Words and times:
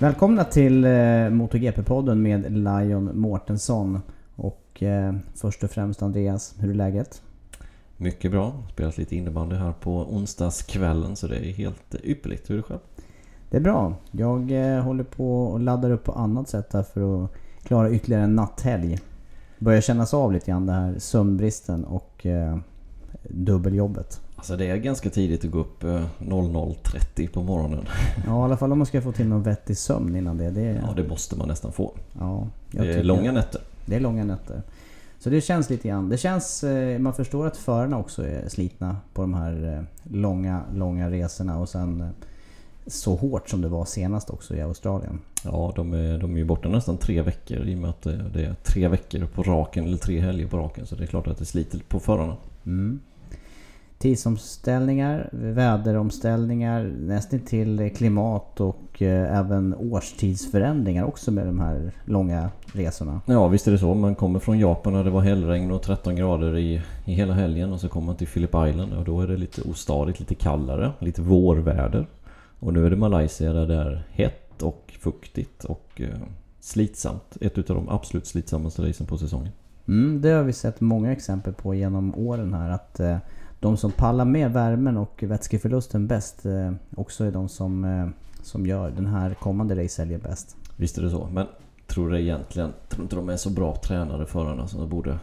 Välkomna 0.00 0.44
till 0.44 0.84
eh, 0.84 0.88
MotoGP-podden 1.30 2.14
med 2.14 2.52
Lion 2.52 3.20
Mårtensson. 3.20 4.00
Och 4.36 4.82
eh, 4.82 5.14
först 5.34 5.64
och 5.64 5.70
främst 5.70 6.02
Andreas, 6.02 6.54
hur 6.58 6.70
är 6.70 6.74
läget? 6.74 7.22
Mycket 7.96 8.30
bra. 8.30 8.52
Spelat 8.72 8.98
lite 8.98 9.16
innebandy 9.16 9.56
här 9.56 9.72
på 9.72 10.14
onsdagskvällen 10.14 11.16
så 11.16 11.26
det 11.26 11.36
är 11.36 11.52
helt 11.52 11.94
ypperligt. 12.04 12.50
Hur 12.50 12.54
är 12.54 12.56
det 12.56 12.62
själv? 12.62 12.80
Det 13.50 13.56
är 13.56 13.60
bra. 13.60 13.94
Jag 14.10 14.50
eh, 14.50 14.82
håller 14.82 15.04
på 15.04 15.44
och 15.44 15.60
laddar 15.60 15.90
upp 15.90 16.04
på 16.04 16.12
annat 16.12 16.48
sätt 16.48 16.72
här 16.72 16.82
för 16.82 17.24
att 17.24 17.30
klara 17.62 17.90
ytterligare 17.90 18.24
en 18.24 18.34
natthelg. 18.34 18.98
Börjar 19.58 19.80
kännas 19.80 20.14
av 20.14 20.32
lite 20.32 20.50
grann 20.50 20.66
det 20.66 20.72
här 20.72 20.94
sömnbristen 20.98 21.84
och 21.84 22.26
eh, 22.26 22.58
dubbeljobbet. 23.22 24.20
Alltså 24.40 24.56
det 24.56 24.66
är 24.66 24.76
ganska 24.76 25.10
tidigt 25.10 25.44
att 25.44 25.50
gå 25.50 25.58
upp 25.58 25.84
eh, 25.84 26.04
00.30 26.18 27.28
på 27.32 27.42
morgonen. 27.42 27.84
Ja, 28.26 28.40
i 28.40 28.44
alla 28.44 28.56
fall 28.56 28.72
om 28.72 28.78
man 28.78 28.86
ska 28.86 29.02
få 29.02 29.12
till 29.12 29.28
någon 29.28 29.42
vettig 29.42 29.76
sömn 29.78 30.16
innan 30.16 30.36
det. 30.36 30.50
Det, 30.50 30.60
Ja, 30.86 30.92
det 30.96 31.08
måste 31.08 31.36
man 31.36 31.48
nästan 31.48 31.72
få. 31.72 31.92
ja, 32.18 32.46
Det 32.70 32.94
är 32.94 33.02
långa 33.04 33.32
nätter. 33.32 33.60
Det 33.86 33.96
är 33.96 34.00
långa 34.00 34.24
nätter. 34.24 34.62
Så 35.18 35.30
det 35.30 35.40
känns 35.40 35.70
lite 35.70 35.88
grann. 35.88 36.08
Det 36.08 36.18
känns... 36.18 36.64
eh, 36.64 36.98
Man 36.98 37.14
förstår 37.14 37.46
att 37.46 37.56
förarna 37.56 37.98
också 37.98 38.26
är 38.26 38.48
slitna 38.48 38.96
på 39.14 39.22
de 39.22 39.34
här 39.34 39.76
eh, 39.78 40.12
långa, 40.16 40.60
långa 40.74 41.10
resorna 41.10 41.58
och 41.58 41.68
sen 41.68 42.00
eh, 42.00 42.08
så 42.86 43.14
hårt 43.16 43.48
som 43.48 43.60
det 43.60 43.68
var 43.68 43.84
senast 43.84 44.30
också 44.30 44.54
i 44.56 44.60
Australien. 44.60 45.18
Ja, 45.44 45.72
de 45.76 45.92
är, 45.92 46.18
de 46.18 46.34
är 46.34 46.38
ju 46.38 46.44
borta 46.44 46.68
nästan 46.68 46.96
tre 46.96 47.22
veckor 47.22 47.58
i 47.68 47.74
och 47.74 47.78
med 47.78 47.90
att 47.90 48.02
det, 48.02 48.24
det 48.34 48.44
är 48.44 48.54
tre 48.64 48.88
veckor 48.88 49.26
på 49.34 49.42
raken, 49.42 49.84
eller 49.84 49.96
tre 49.96 50.20
helger 50.20 50.46
på 50.46 50.56
raken. 50.58 50.86
Så 50.86 50.94
det 50.96 51.02
är 51.04 51.06
klart 51.06 51.26
att 51.26 51.38
det 51.38 51.44
sliter 51.44 51.80
på 51.88 52.00
förarna. 52.00 52.36
Mm. 52.66 53.00
Tidsomställningar, 54.00 55.28
väderomställningar, 55.32 56.82
nästan 56.98 57.40
till 57.40 57.90
klimat 57.96 58.60
och 58.60 59.02
eh, 59.02 59.38
även 59.38 59.74
årstidsförändringar 59.74 61.04
också 61.04 61.30
med 61.30 61.46
de 61.46 61.60
här 61.60 61.92
långa 62.04 62.50
resorna. 62.72 63.20
Ja, 63.26 63.48
visst 63.48 63.68
är 63.68 63.72
det 63.72 63.78
så. 63.78 63.94
Man 63.94 64.14
kommer 64.14 64.38
från 64.38 64.58
Japan 64.58 64.92
när 64.92 65.04
det 65.04 65.10
var 65.10 65.20
hällregn 65.20 65.70
och 65.70 65.82
13 65.82 66.16
grader 66.16 66.58
i, 66.58 66.82
i 67.04 67.12
hela 67.12 67.34
helgen 67.34 67.72
och 67.72 67.80
så 67.80 67.88
kommer 67.88 68.06
man 68.06 68.16
till 68.16 68.26
Phillip 68.26 68.54
Island 68.68 68.92
och 68.92 69.04
då 69.04 69.20
är 69.20 69.26
det 69.26 69.36
lite 69.36 69.62
ostadigt, 69.62 70.20
lite 70.20 70.34
kallare, 70.34 70.92
lite 70.98 71.22
vårväder. 71.22 72.06
Och 72.60 72.72
nu 72.72 72.86
är 72.86 72.90
det 72.90 72.96
Malaysia 72.96 73.52
där 73.52 73.66
det 73.66 73.74
är 73.74 74.06
hett 74.10 74.62
och 74.62 74.94
fuktigt 75.00 75.64
och 75.64 76.00
eh, 76.00 76.08
slitsamt. 76.60 77.36
Ett 77.40 77.58
utav 77.58 77.76
de 77.76 77.88
absolut 77.88 78.26
slitsammaste 78.26 78.88
racen 78.88 79.06
på 79.06 79.18
säsongen. 79.18 79.52
Mm, 79.88 80.20
det 80.20 80.30
har 80.30 80.42
vi 80.42 80.52
sett 80.52 80.80
många 80.80 81.12
exempel 81.12 81.52
på 81.52 81.74
genom 81.74 82.14
åren 82.14 82.54
här. 82.54 82.70
Att 82.70 83.00
eh, 83.00 83.16
de 83.60 83.76
som 83.76 83.92
pallar 83.92 84.24
med 84.24 84.52
värmen 84.52 84.96
och 84.96 85.22
vätskeförlusten 85.22 86.06
bäst 86.06 86.46
eh, 86.46 86.72
också 86.96 87.24
är 87.24 87.30
de 87.30 87.48
som, 87.48 87.84
eh, 87.84 88.08
som 88.42 88.66
gör 88.66 88.90
den 88.90 89.06
här 89.06 89.34
kommande 89.34 89.84
racehelgen 89.84 90.20
bäst. 90.20 90.56
Visst 90.76 90.98
är 90.98 91.02
det 91.02 91.10
så. 91.10 91.28
Men 91.32 91.46
tror 91.86 92.10
du 92.10 92.20
egentligen, 92.20 92.72
tror 92.88 93.02
inte 93.02 93.16
de 93.16 93.28
är 93.28 93.36
så 93.36 93.50
bra 93.50 93.76
tränade 93.76 94.26
förarna 94.26 94.66
som 94.66 94.80
de 94.80 94.90
borde, 94.90 95.18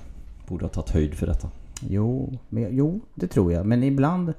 borde 0.47 0.65
ha 0.65 0.69
tagit 0.69 0.89
höjd 0.89 1.13
för 1.13 1.27
detta? 1.27 1.49
Jo, 1.81 2.37
men, 2.49 2.75
jo, 2.75 2.99
det 3.15 3.27
tror 3.27 3.53
jag. 3.53 3.65
Men 3.65 3.83
ibland 3.83 4.33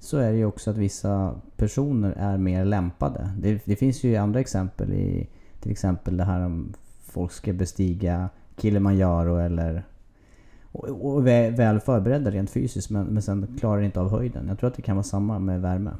så 0.00 0.18
är 0.18 0.32
det 0.32 0.38
ju 0.38 0.44
också 0.44 0.70
att 0.70 0.76
vissa 0.76 1.34
personer 1.56 2.14
är 2.16 2.38
mer 2.38 2.64
lämpade. 2.64 3.30
Det, 3.38 3.60
det 3.64 3.76
finns 3.76 4.04
ju 4.04 4.16
andra 4.16 4.40
exempel 4.40 4.92
i 4.92 5.28
till 5.60 5.72
exempel 5.72 6.16
det 6.16 6.24
här 6.24 6.40
om 6.40 6.72
folk 7.02 7.32
ska 7.32 7.52
bestiga 7.52 8.28
Kilimanjaro 8.56 9.36
eller 9.36 9.84
och, 10.72 10.88
och 10.88 11.26
vä- 11.26 11.56
väl 11.56 11.80
förberedda 11.80 12.30
rent 12.30 12.50
fysiskt 12.50 12.90
men, 12.90 13.06
men 13.06 13.22
sen 13.22 13.56
klarar 13.60 13.82
inte 13.82 14.00
av 14.00 14.10
höjden. 14.10 14.48
Jag 14.48 14.58
tror 14.58 14.68
att 14.70 14.76
det 14.76 14.82
kan 14.82 14.96
vara 14.96 15.04
samma 15.04 15.38
med 15.38 15.60
värme. 15.60 15.90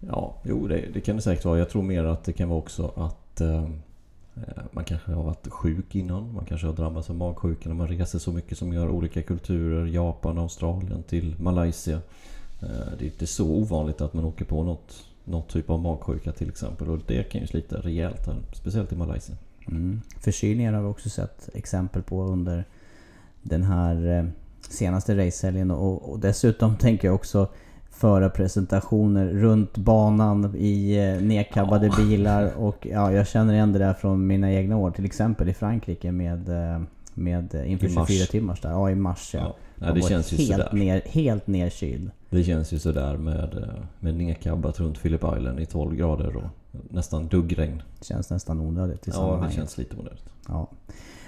Ja, 0.00 0.34
jo 0.42 0.68
det, 0.68 0.84
det 0.94 1.00
kan 1.00 1.16
det 1.16 1.22
säkert 1.22 1.44
vara. 1.44 1.58
Jag 1.58 1.70
tror 1.70 1.82
mer 1.82 2.04
att 2.04 2.24
det 2.24 2.32
kan 2.32 2.48
vara 2.48 2.58
också 2.58 2.92
att 2.96 3.40
eh, 3.40 3.62
eh, 4.34 4.64
man 4.70 4.84
kanske 4.84 5.12
har 5.12 5.22
varit 5.22 5.48
sjuk 5.48 5.94
innan. 5.94 6.34
Man 6.34 6.44
kanske 6.44 6.66
har 6.66 6.74
drabbats 6.74 7.10
av 7.10 7.16
magsjuka 7.16 7.68
när 7.68 7.76
man 7.76 7.88
reser 7.88 8.18
så 8.18 8.32
mycket 8.32 8.58
som 8.58 8.72
gör 8.72 8.88
olika 8.88 9.22
kulturer. 9.22 9.86
Japan, 9.86 10.38
Australien 10.38 11.02
till 11.02 11.34
Malaysia. 11.38 12.00
Eh, 12.62 12.68
det 12.98 13.04
är 13.04 13.06
inte 13.06 13.26
så 13.26 13.46
ovanligt 13.50 14.00
att 14.00 14.14
man 14.14 14.24
åker 14.24 14.44
på 14.44 14.62
något, 14.62 15.06
något 15.24 15.48
typ 15.48 15.70
av 15.70 15.80
magsjuka 15.80 16.32
till 16.32 16.48
exempel. 16.48 16.88
Och 16.88 16.98
det 17.06 17.22
kan 17.22 17.40
ju 17.40 17.46
slita 17.46 17.76
rejält 17.76 18.26
här. 18.26 18.36
Speciellt 18.52 18.92
i 18.92 18.96
Malaysia. 18.96 19.36
Mm. 19.68 20.00
Förkylningar 20.20 20.72
har 20.72 20.82
vi 20.82 20.88
också 20.88 21.08
sett 21.08 21.48
exempel 21.54 22.02
på 22.02 22.22
under 22.22 22.64
den 23.48 23.62
här 23.62 24.18
eh, 24.18 24.24
senaste 24.68 25.26
racehelgen. 25.26 25.70
Och, 25.70 26.12
och 26.12 26.18
dessutom 26.20 26.76
tänker 26.76 27.08
jag 27.08 27.14
också 27.14 27.48
föra 27.90 28.30
presentationer 28.30 29.26
runt 29.26 29.76
banan 29.76 30.54
i 30.56 30.96
eh, 30.96 31.22
nedkabbade 31.22 31.90
bilar. 31.96 32.52
Och 32.56 32.86
ja, 32.90 33.12
jag 33.12 33.26
känner 33.26 33.54
igen 33.54 33.72
det 33.72 33.78
där 33.78 33.94
från 33.94 34.26
mina 34.26 34.52
egna 34.52 34.76
år. 34.76 34.90
Till 34.90 35.04
exempel 35.04 35.48
i 35.48 35.54
Frankrike 35.54 36.12
med, 36.12 36.48
eh, 36.48 36.80
med 37.14 37.54
inför 37.66 37.86
I 37.86 37.94
mars. 37.94 38.08
24 38.08 38.26
timmars 38.26 38.60
där. 38.60 38.70
Ja, 38.70 38.90
i 38.90 38.94
mars 38.94 39.30
ja. 39.34 39.40
Ja. 39.40 39.56
Nej, 39.78 39.88
Man 39.88 39.98
det 40.00 40.08
känns 40.08 40.32
ju 40.32 40.36
helt, 40.36 40.50
sådär. 40.50 40.72
ner, 40.72 41.02
helt 41.06 41.46
nerkyld. 41.46 42.10
Det 42.30 42.44
känns 42.44 42.72
ju 42.72 42.78
sådär 42.78 43.16
med, 43.16 43.68
med 44.00 44.14
nedkabbat 44.14 44.80
runt 44.80 45.02
Phillip 45.02 45.24
Island 45.36 45.60
i 45.60 45.66
12 45.66 45.96
grader 45.96 46.36
och 46.36 46.44
nästan 46.90 47.28
duggregn. 47.28 47.82
Känns 48.00 48.30
nästan 48.30 48.60
onödigt 48.60 49.08
i 49.08 49.10
Ja, 49.14 49.44
det 49.48 49.54
känns 49.54 49.78
lite 49.78 49.96
onödigt. 49.96 50.24
Ja. 50.48 50.68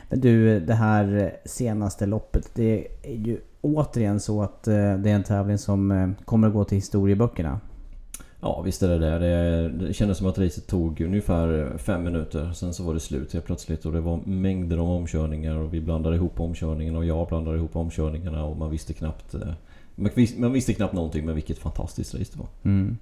Men 0.08 0.20
du, 0.20 0.60
det 0.60 0.74
här 0.74 1.36
senaste 1.44 2.06
loppet. 2.06 2.50
Det 2.54 2.86
är 3.02 3.16
ju 3.16 3.38
återigen 3.60 4.20
så 4.20 4.42
att 4.42 4.68
eh, 4.68 4.74
det 4.74 5.10
är 5.10 5.14
en 5.14 5.22
tävling 5.22 5.58
som 5.58 5.90
eh, 5.92 6.08
kommer 6.24 6.48
att 6.48 6.54
gå 6.54 6.64
till 6.64 6.78
historieböckerna. 6.78 7.60
Ja 8.40 8.62
visst 8.62 8.82
är 8.82 8.88
det 8.88 8.98
det. 8.98 9.18
Det, 9.18 9.68
det 9.68 9.92
kändes 9.92 10.18
som 10.18 10.26
att 10.26 10.38
racet 10.38 10.66
tog 10.66 11.00
ungefär 11.00 11.72
fem 11.78 12.04
minuter. 12.04 12.52
Sen 12.52 12.74
så 12.74 12.82
var 12.82 12.94
det 12.94 13.00
slut 13.00 13.32
helt 13.32 13.44
plötsligt 13.44 13.86
och 13.86 13.92
det 13.92 14.00
var 14.00 14.20
mängder 14.24 14.78
av 14.78 14.90
omkörningar 14.90 15.56
och 15.56 15.74
vi 15.74 15.80
blandade 15.80 16.16
ihop 16.16 16.40
omkörningarna 16.40 16.98
och 16.98 17.04
jag 17.04 17.28
blandade 17.28 17.56
ihop 17.56 17.76
omkörningarna 17.76 18.44
och 18.44 18.56
man 18.56 18.70
visste 18.70 18.92
knappt... 18.92 19.34
eh, 19.34 19.40
Man 19.94 20.10
visste, 20.14 20.40
man 20.40 20.52
visste 20.52 20.74
knappt 20.74 20.94
någonting 20.94 21.26
men 21.26 21.34
vilket 21.34 21.58
fantastiskt 21.58 22.14
race 22.14 22.30
det 22.32 22.38
var. 22.38 22.48
Mm. 22.62 22.96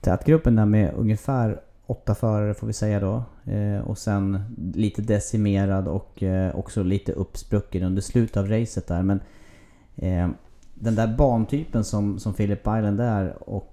Tätgruppen 0.00 0.56
där 0.56 0.66
med 0.66 0.94
ungefär 0.96 1.60
åtta 1.92 2.14
förare 2.14 2.54
får 2.54 2.66
vi 2.66 2.72
säga 2.72 3.00
då. 3.00 3.22
Eh, 3.52 3.80
och 3.80 3.98
sen 3.98 4.42
lite 4.74 5.02
decimerad 5.02 5.88
och 5.88 6.22
eh, 6.22 6.56
också 6.56 6.82
lite 6.82 7.12
uppsprucken 7.12 7.82
under 7.82 8.02
slutet 8.02 8.36
av 8.36 8.48
racet 8.48 8.86
där. 8.86 9.02
Men 9.02 9.20
eh, 9.96 10.28
den 10.74 10.94
där 10.94 11.16
bantypen 11.16 11.84
som, 11.84 12.18
som 12.18 12.34
Philip 12.34 12.60
Island 12.60 13.00
är 13.00 13.48
och 13.48 13.68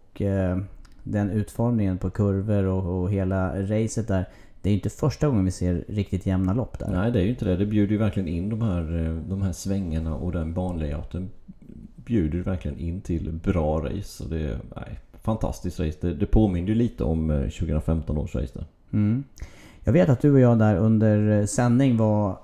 den 1.03 1.29
utformningen 1.29 1.97
på 1.97 2.09
kurvor 2.09 2.63
och, 2.63 3.01
och 3.01 3.11
hela 3.11 3.61
racet 3.61 4.07
där. 4.07 4.25
Det 4.61 4.69
är 4.69 4.71
ju 4.71 4.77
inte 4.77 4.89
första 4.89 5.27
gången 5.27 5.45
vi 5.45 5.51
ser 5.51 5.83
riktigt 5.87 6.25
jämna 6.25 6.53
lopp 6.53 6.79
där. 6.79 6.89
Nej 6.91 7.11
det 7.11 7.19
är 7.19 7.23
ju 7.23 7.29
inte 7.29 7.45
det. 7.45 7.55
Det 7.55 7.65
bjuder 7.65 7.91
ju 7.91 7.97
verkligen 7.97 8.27
in 8.27 8.49
de 8.49 8.61
här, 8.61 8.83
de 9.29 9.41
här 9.41 9.51
svängarna 9.51 10.15
och 10.15 10.31
den 10.31 10.53
banlayouten 10.53 11.29
bjuder 11.95 12.39
verkligen 12.39 12.79
in 12.79 13.01
till 13.01 13.31
bra 13.31 13.79
race. 13.79 14.23
Och 14.23 14.29
det 14.29 14.59
nej, 14.75 14.99
fantastiskt 15.29 15.79
race. 15.79 15.97
Det, 16.01 16.13
det 16.13 16.25
påminner 16.25 16.67
ju 16.67 16.75
lite 16.75 17.03
om 17.03 17.27
2015 17.27 18.17
eh, 18.17 18.23
års 18.23 18.35
race 18.35 18.53
där. 18.53 18.65
Mm. 18.93 19.23
Jag 19.83 19.93
vet 19.93 20.09
att 20.09 20.21
du 20.21 20.31
och 20.31 20.39
jag 20.39 20.59
där 20.59 20.75
under 20.75 21.45
sändning 21.45 21.97
var 21.97 22.37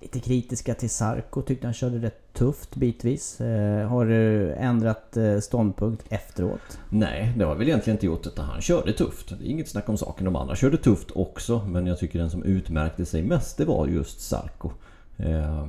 lite 0.00 0.20
kritiska 0.20 0.74
till 0.74 0.90
Sarko. 0.90 1.42
Tyckte 1.42 1.66
han 1.66 1.74
körde 1.74 1.98
rätt 1.98 2.32
tufft 2.32 2.76
bitvis. 2.76 3.40
Eh, 3.40 3.88
har 3.88 4.06
du 4.06 4.52
ändrat 4.52 5.16
eh, 5.16 5.38
ståndpunkt 5.38 6.04
efteråt? 6.08 6.78
Nej, 6.88 7.32
det 7.36 7.44
har 7.44 7.52
jag 7.52 7.58
väl 7.58 7.68
egentligen 7.68 7.96
inte 7.96 8.06
gjort. 8.06 8.26
Utan 8.26 8.44
han 8.44 8.60
körde 8.60 8.92
tufft. 8.92 9.28
Det 9.28 9.46
är 9.46 9.50
inget 9.50 9.68
snack 9.68 9.88
om 9.88 9.96
saken. 9.96 10.24
De 10.24 10.36
andra 10.36 10.56
körde 10.56 10.76
tufft 10.76 11.10
också. 11.14 11.64
Men 11.66 11.86
jag 11.86 11.98
tycker 11.98 12.18
den 12.18 12.30
som 12.30 12.42
utmärkte 12.42 13.06
sig 13.06 13.22
mest 13.22 13.56
det 13.56 13.64
var 13.64 13.86
just 13.86 14.20
Sarko. 14.20 14.70
Eh, 15.16 15.66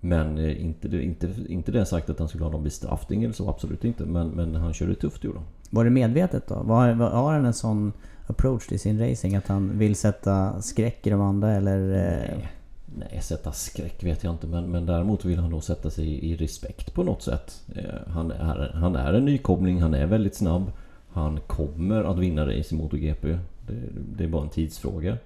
men 0.00 0.38
inte, 0.38 1.02
inte, 1.02 1.30
inte 1.48 1.72
det 1.72 1.86
sagt 1.86 2.10
att 2.10 2.18
han 2.18 2.28
skulle 2.28 2.44
ha 2.44 2.50
någon 2.50 2.64
bestraffning 2.64 3.24
eller 3.24 3.34
så. 3.34 3.48
Absolut 3.48 3.84
inte. 3.84 4.04
Men, 4.04 4.28
men 4.28 4.54
han 4.54 4.74
körde 4.74 4.94
tufft 4.94 5.24
gjorde 5.24 5.38
han. 5.38 5.48
Var 5.70 5.84
det 5.84 5.90
medvetet 5.90 6.46
då? 6.48 6.54
Var, 6.54 6.92
var, 6.92 7.10
har 7.10 7.32
han 7.32 7.44
en 7.44 7.54
sån 7.54 7.92
approach 8.26 8.66
till 8.66 8.80
sin 8.80 9.10
racing? 9.10 9.36
Att 9.36 9.46
han 9.46 9.78
vill 9.78 9.96
sätta 9.96 10.62
skräck 10.62 11.06
i 11.06 11.10
de 11.10 11.20
andra 11.20 11.52
eller? 11.52 11.78
Eh? 11.78 12.36
Nej. 12.36 12.48
Nej, 12.96 13.20
sätta 13.22 13.52
skräck 13.52 14.04
vet 14.04 14.24
jag 14.24 14.34
inte 14.34 14.46
men, 14.46 14.70
men 14.70 14.86
däremot 14.86 15.24
vill 15.24 15.38
han 15.38 15.50
då 15.50 15.60
sätta 15.60 15.90
sig 15.90 16.04
i, 16.04 16.32
i 16.32 16.36
respekt 16.36 16.94
på 16.94 17.02
något 17.02 17.22
sätt. 17.22 17.62
Eh, 17.74 18.12
han, 18.12 18.30
är, 18.30 18.72
han 18.74 18.96
är 18.96 19.12
en 19.12 19.24
nykomling, 19.24 19.82
han 19.82 19.94
är 19.94 20.06
väldigt 20.06 20.34
snabb. 20.34 20.72
Han 21.12 21.40
kommer 21.46 22.04
att 22.04 22.18
vinna 22.18 22.46
race 22.46 22.74
i 22.74 22.78
MotoGP. 22.78 23.38
Det, 23.66 23.80
det 24.16 24.24
är 24.24 24.28
bara 24.28 24.42
en 24.42 24.48
tidsfråga. 24.48 25.18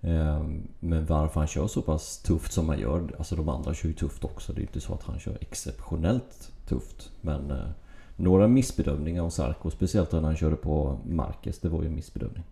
Eh, 0.00 0.44
men 0.80 1.06
varför 1.06 1.40
han 1.40 1.46
kör 1.46 1.66
så 1.66 1.82
pass 1.82 2.18
tufft 2.18 2.52
som 2.52 2.68
han 2.68 2.78
gör. 2.78 3.08
Alltså 3.18 3.36
de 3.36 3.48
andra 3.48 3.74
kör 3.74 3.88
ju 3.88 3.94
tufft 3.94 4.24
också. 4.24 4.52
Det 4.52 4.60
är 4.60 4.62
inte 4.62 4.80
så 4.80 4.94
att 4.94 5.02
han 5.02 5.18
kör 5.18 5.38
exceptionellt 5.40 6.52
tufft. 6.68 7.10
Men 7.20 7.50
eh, 7.50 7.70
några 8.20 8.48
missbedömningar 8.48 9.22
om 9.22 9.30
Sarko. 9.30 9.70
Speciellt 9.70 10.12
när 10.12 10.20
han 10.20 10.36
körde 10.36 10.56
på 10.56 10.98
Marquez. 11.08 11.58
Det 11.58 11.68
var 11.68 11.82
ju 11.82 11.88
en 11.88 11.94
missbedömning. 11.94 12.44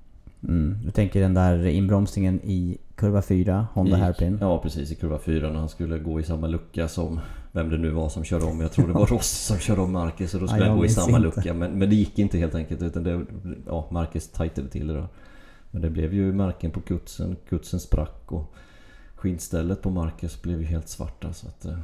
Mm. 0.43 0.79
Du 0.85 0.91
tänker 0.91 1.20
den 1.20 1.35
där 1.35 1.67
inbromsningen 1.67 2.41
i 2.44 2.79
kurva 2.94 3.23
4, 3.23 3.67
Honda 3.73 3.97
I, 3.97 4.00
Hairpin? 4.00 4.38
Ja 4.41 4.59
precis, 4.62 4.93
i 4.93 4.94
kurva 4.94 5.19
4 5.19 5.50
när 5.50 5.59
han 5.59 5.69
skulle 5.69 5.99
gå 5.99 6.20
i 6.20 6.23
samma 6.23 6.47
lucka 6.47 6.88
som 6.88 7.20
vem 7.53 7.70
det 7.70 7.79
nu 7.79 7.91
var 7.91 8.09
som 8.09 8.25
körde 8.25 8.44
om. 8.44 8.61
Jag 8.61 8.73
tror 8.73 8.87
det 8.87 8.93
var 8.93 9.06
Ross 9.11 9.31
som 9.31 9.59
körde 9.59 9.81
om 9.81 9.93
Marcus 9.93 10.35
och 10.35 10.41
då 10.41 10.49
skulle 10.49 10.65
ja, 10.65 10.69
han 10.69 10.79
gå 10.79 10.85
i 10.85 10.88
samma 10.88 11.17
inte. 11.17 11.20
lucka. 11.20 11.55
Men, 11.55 11.79
men 11.79 11.91
det 11.91 11.97
gick 11.97 12.19
inte 12.19 12.38
helt 12.38 12.55
enkelt. 12.55 12.82
Utan 12.82 13.03
det, 13.03 13.21
ja, 13.67 13.88
Marcus 13.91 14.29
tajtade 14.29 14.69
till 14.69 14.87
det 14.87 14.94
då. 14.94 15.09
Men 15.71 15.82
det 15.82 15.91
blev 15.91 16.14
ju 16.14 16.32
marken 16.32 16.71
på 16.71 16.81
kutsen. 16.81 17.37
Kutsen 17.49 17.81
sprack 17.81 18.32
och 18.32 18.55
skinnstället 19.14 19.82
på 19.82 19.91
Marcus 19.91 20.43
blev 20.43 20.61
ju 20.61 20.67
helt 20.67 20.88
svarta. 20.88 21.32
Så 21.32 21.49
att, 21.49 21.64
eh. 21.64 21.79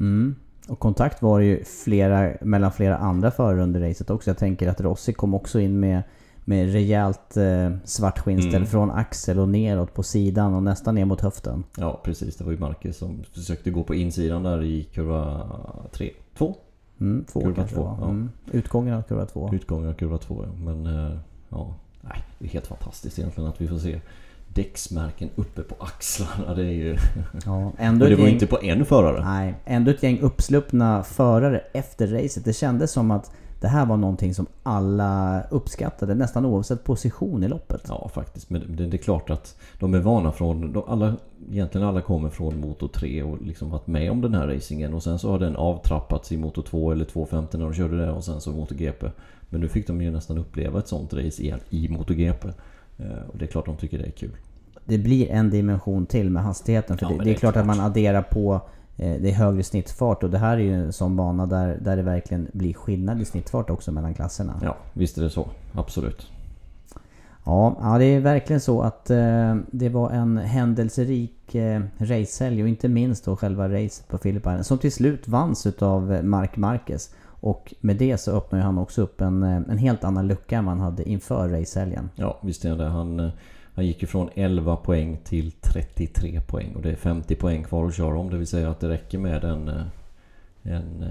mm. 0.00 0.34
Och 0.68 0.78
kontakt 0.78 1.22
var 1.22 1.40
det 1.40 1.46
ju 1.46 1.64
flera, 1.64 2.32
mellan 2.40 2.72
flera 2.72 2.96
andra 2.96 3.30
förare 3.30 3.62
under 3.62 3.80
racet 3.80 4.10
också. 4.10 4.30
Jag 4.30 4.38
tänker 4.38 4.68
att 4.68 4.80
Rossi 4.80 5.12
kom 5.12 5.34
också 5.34 5.60
in 5.60 5.80
med 5.80 6.02
med 6.44 6.72
rejält 6.72 7.36
eh, 7.36 7.70
svart 7.84 8.18
skinnställ 8.18 8.54
mm. 8.54 8.66
från 8.66 8.90
axel 8.90 9.38
och 9.38 9.48
neråt 9.48 9.94
på 9.94 10.02
sidan 10.02 10.54
och 10.54 10.62
nästan 10.62 10.94
ner 10.94 11.04
mot 11.04 11.20
höften. 11.20 11.64
Ja 11.76 12.00
precis, 12.04 12.36
det 12.36 12.44
var 12.44 12.52
ju 12.52 12.58
Marcus 12.58 12.96
som 12.96 13.24
försökte 13.32 13.70
gå 13.70 13.82
på 13.82 13.94
insidan 13.94 14.42
där 14.42 14.62
i 14.62 14.84
kurva 14.84 15.46
3, 15.92 16.10
2? 16.38 16.56
Mm, 17.00 17.24
två 17.24 17.40
kurva 17.40 17.54
kanske 17.54 17.76
två, 17.76 17.96
ja. 18.00 18.08
mm. 18.08 18.30
Utgången 18.52 18.94
av 18.94 19.02
kurva 19.02 19.26
2. 19.26 19.50
Utgången 19.52 19.88
av 19.88 19.94
kurva 19.94 20.18
2 20.18 20.44
ja. 20.46 20.64
Men 20.64 20.86
eh, 20.86 21.18
ja, 21.48 21.74
nej, 22.00 22.24
det 22.38 22.46
är 22.46 22.48
helt 22.48 22.66
fantastiskt 22.66 23.18
egentligen 23.18 23.48
att 23.48 23.60
vi 23.60 23.68
får 23.68 23.78
se 23.78 24.00
däcksmärken 24.54 25.30
uppe 25.34 25.62
på 25.62 25.74
axlarna. 25.84 26.54
Det 26.54 26.62
är 26.62 26.72
ju... 26.72 26.96
Ja, 27.44 27.72
ändå 27.78 28.06
det 28.06 28.16
var 28.16 28.24
gäng... 28.24 28.32
inte 28.32 28.46
på 28.46 28.62
en 28.62 28.84
förare. 28.84 29.24
Nej, 29.24 29.54
ändå 29.64 29.90
ett 29.90 30.02
gäng 30.02 30.20
uppsluppna 30.20 31.02
förare 31.02 31.58
efter 31.72 32.06
racet. 32.06 32.44
Det 32.44 32.52
kändes 32.52 32.92
som 32.92 33.10
att 33.10 33.30
det 33.62 33.68
här 33.68 33.86
var 33.86 33.96
någonting 33.96 34.34
som 34.34 34.46
alla 34.62 35.42
uppskattade 35.50 36.14
nästan 36.14 36.44
oavsett 36.46 36.84
position 36.84 37.44
i 37.44 37.48
loppet. 37.48 37.84
Ja 37.88 38.10
faktiskt. 38.14 38.50
Men 38.50 38.76
det, 38.76 38.86
det 38.86 38.96
är 38.96 38.98
klart 38.98 39.30
att 39.30 39.56
de 39.78 39.94
är 39.94 39.98
vana 39.98 40.32
från... 40.32 40.72
De, 40.72 40.82
alla, 40.86 41.16
egentligen 41.50 41.86
alla 41.86 42.00
kommer 42.00 42.28
från 42.28 42.60
Moto 42.60 42.88
3 42.88 43.22
och 43.22 43.42
liksom 43.42 43.70
varit 43.70 43.86
med 43.86 44.10
om 44.10 44.20
den 44.20 44.34
här 44.34 44.46
racingen. 44.46 44.94
Och 44.94 45.02
sen 45.02 45.18
så 45.18 45.30
har 45.30 45.38
den 45.38 45.56
avtrappats 45.56 46.32
i 46.32 46.36
Moto 46.36 46.62
2 46.62 46.92
eller 46.92 47.04
250 47.04 47.58
när 47.58 47.64
de 47.64 47.74
körde 47.74 47.96
det 47.96 48.10
och 48.10 48.24
sen 48.24 48.40
så 48.40 48.50
Moto 48.50 48.74
GP. 48.74 49.06
Men 49.48 49.60
nu 49.60 49.68
fick 49.68 49.86
de 49.86 50.02
ju 50.02 50.10
nästan 50.10 50.38
uppleva 50.38 50.78
ett 50.78 50.88
sånt 50.88 51.14
race 51.14 51.42
i, 51.42 51.54
i 51.70 51.88
Moto 51.88 52.14
GP. 52.14 52.48
Och 53.32 53.38
det 53.38 53.44
är 53.44 53.46
klart 53.46 53.66
de 53.66 53.76
tycker 53.76 53.98
det 53.98 54.04
är 54.04 54.10
kul. 54.10 54.36
Det 54.84 54.98
blir 54.98 55.30
en 55.30 55.50
dimension 55.50 56.06
till 56.06 56.30
med 56.30 56.42
hastigheten. 56.42 56.98
För 56.98 57.06
ja, 57.06 57.10
det, 57.10 57.24
det, 57.24 57.30
är, 57.30 57.34
klart, 57.34 57.54
klart 57.54 57.56
att 57.56 57.66
man 57.66 57.80
adderar 57.80 58.22
på 58.22 58.60
Eh, 58.96 59.20
det 59.20 59.30
är 59.30 59.34
högre 59.34 59.62
snittfart 59.62 60.22
och 60.22 60.30
det 60.30 60.38
här 60.38 60.56
är 60.56 60.60
ju 60.60 60.74
en 60.74 60.92
sån 60.92 61.16
bana 61.16 61.46
där, 61.46 61.78
där 61.80 61.96
det 61.96 62.02
verkligen 62.02 62.48
blir 62.52 62.74
skillnad 62.74 63.22
i 63.22 63.24
snittfart 63.24 63.70
också 63.70 63.92
mellan 63.92 64.14
klasserna. 64.14 64.60
Ja, 64.62 64.76
visst 64.92 65.18
är 65.18 65.22
det 65.22 65.30
så. 65.30 65.48
Absolut. 65.72 66.26
Ja, 67.44 67.76
ja 67.80 67.98
det 67.98 68.04
är 68.04 68.20
verkligen 68.20 68.60
så 68.60 68.82
att 68.82 69.10
eh, 69.10 69.56
det 69.70 69.88
var 69.88 70.10
en 70.10 70.38
händelserik 70.38 71.54
eh, 71.54 71.82
racehelg 71.98 72.62
och 72.62 72.68
inte 72.68 72.88
minst 72.88 73.24
då 73.24 73.36
själva 73.36 73.68
racet 73.68 74.08
på 74.08 74.28
Island 74.28 74.66
som 74.66 74.78
till 74.78 74.92
slut 74.92 75.28
vanns 75.28 75.66
utav 75.66 76.24
Mark 76.24 76.56
Marquez. 76.56 77.14
Och 77.42 77.74
med 77.80 77.96
det 77.96 78.18
så 78.18 78.36
öppnar 78.36 78.60
han 78.60 78.78
också 78.78 79.02
upp 79.02 79.20
en, 79.20 79.42
eh, 79.42 79.56
en 79.56 79.78
helt 79.78 80.04
annan 80.04 80.28
lucka 80.28 80.58
än 80.58 80.64
man 80.64 80.80
hade 80.80 81.08
inför 81.08 81.48
racehelgen. 81.48 82.10
Ja, 82.14 82.38
visst 82.42 82.64
är 82.64 82.76
det. 82.76 82.84
Han 82.84 83.20
eh, 83.20 83.30
han 83.74 83.86
gick 83.86 84.02
ju 84.02 84.08
från 84.08 84.28
11 84.34 84.76
poäng 84.76 85.18
till 85.24 85.52
33 85.52 86.40
poäng 86.40 86.74
och 86.74 86.82
det 86.82 86.90
är 86.90 86.96
50 86.96 87.34
poäng 87.34 87.64
kvar 87.64 87.86
att 87.86 87.94
köra 87.94 88.18
om. 88.18 88.30
Det 88.30 88.36
vill 88.36 88.46
säga 88.46 88.70
att 88.70 88.80
det 88.80 88.88
räcker 88.88 89.18
med 89.18 89.44
en... 89.44 89.68
Eh, 89.68 89.82
en 90.62 91.04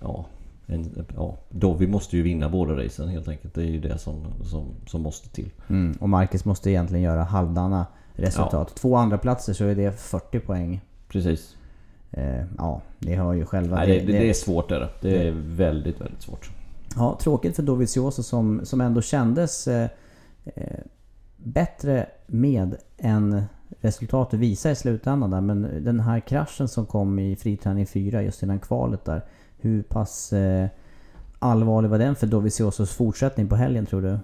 ja, 0.00 0.26
en, 0.66 1.06
ja, 1.16 1.36
Dovi 1.48 1.86
måste 1.86 2.16
ju 2.16 2.22
vinna 2.22 2.48
båda 2.48 2.76
racen 2.76 3.08
helt 3.08 3.28
enkelt. 3.28 3.54
Det 3.54 3.62
är 3.62 3.66
ju 3.66 3.80
det 3.80 3.98
som, 3.98 4.24
som, 4.44 4.66
som 4.86 5.02
måste 5.02 5.28
till. 5.28 5.50
Mm, 5.68 5.96
och 6.00 6.08
Marcus 6.08 6.44
måste 6.44 6.70
egentligen 6.70 7.04
göra 7.04 7.22
halvdana 7.22 7.86
resultat. 8.12 8.68
Ja. 8.70 8.74
Två 8.80 8.96
andra 8.96 9.18
platser 9.18 9.52
så 9.52 9.64
är 9.64 9.74
det 9.74 9.92
40 9.92 10.40
poäng. 10.40 10.80
Precis. 11.08 11.56
Eh, 12.12 12.44
ja, 12.58 12.80
ni 12.98 13.14
hör 13.14 13.32
ju 13.32 13.44
själva. 13.44 13.76
Nej, 13.76 13.86
det, 13.86 14.12
det, 14.12 14.18
det 14.18 14.30
är 14.30 14.34
svårt 14.34 14.68
det, 14.68 14.88
det 15.00 15.28
är 15.28 15.32
väldigt, 15.36 16.00
väldigt 16.00 16.22
svårt. 16.22 16.50
Ja, 16.96 17.18
tråkigt 17.20 17.56
för 17.56 17.62
Dovizioso 17.62 18.22
som, 18.22 18.60
som 18.64 18.80
ändå 18.80 19.02
kändes 19.02 19.68
eh, 19.68 19.88
eh 20.44 20.78
bättre 21.36 22.06
med 22.26 22.76
än 22.98 23.42
resultatet 23.80 24.40
visar 24.40 24.70
i 24.70 24.74
slutändan 24.74 25.30
där. 25.30 25.40
Men 25.40 25.84
den 25.84 26.00
här 26.00 26.20
kraschen 26.20 26.68
som 26.68 26.86
kom 26.86 27.18
i 27.18 27.36
friträning 27.36 27.86
4 27.86 28.22
just 28.22 28.42
innan 28.42 28.60
kvalet 28.60 29.04
där. 29.04 29.22
Hur 29.60 29.82
pass 29.82 30.32
eh, 30.32 30.68
allvarlig 31.38 31.90
var 31.90 31.98
den 31.98 32.16
för 32.16 32.26
Doviziosos 32.26 32.90
fortsättning 32.90 33.48
på 33.48 33.56
helgen 33.56 33.86
tror 33.86 34.02
du? 34.02 34.18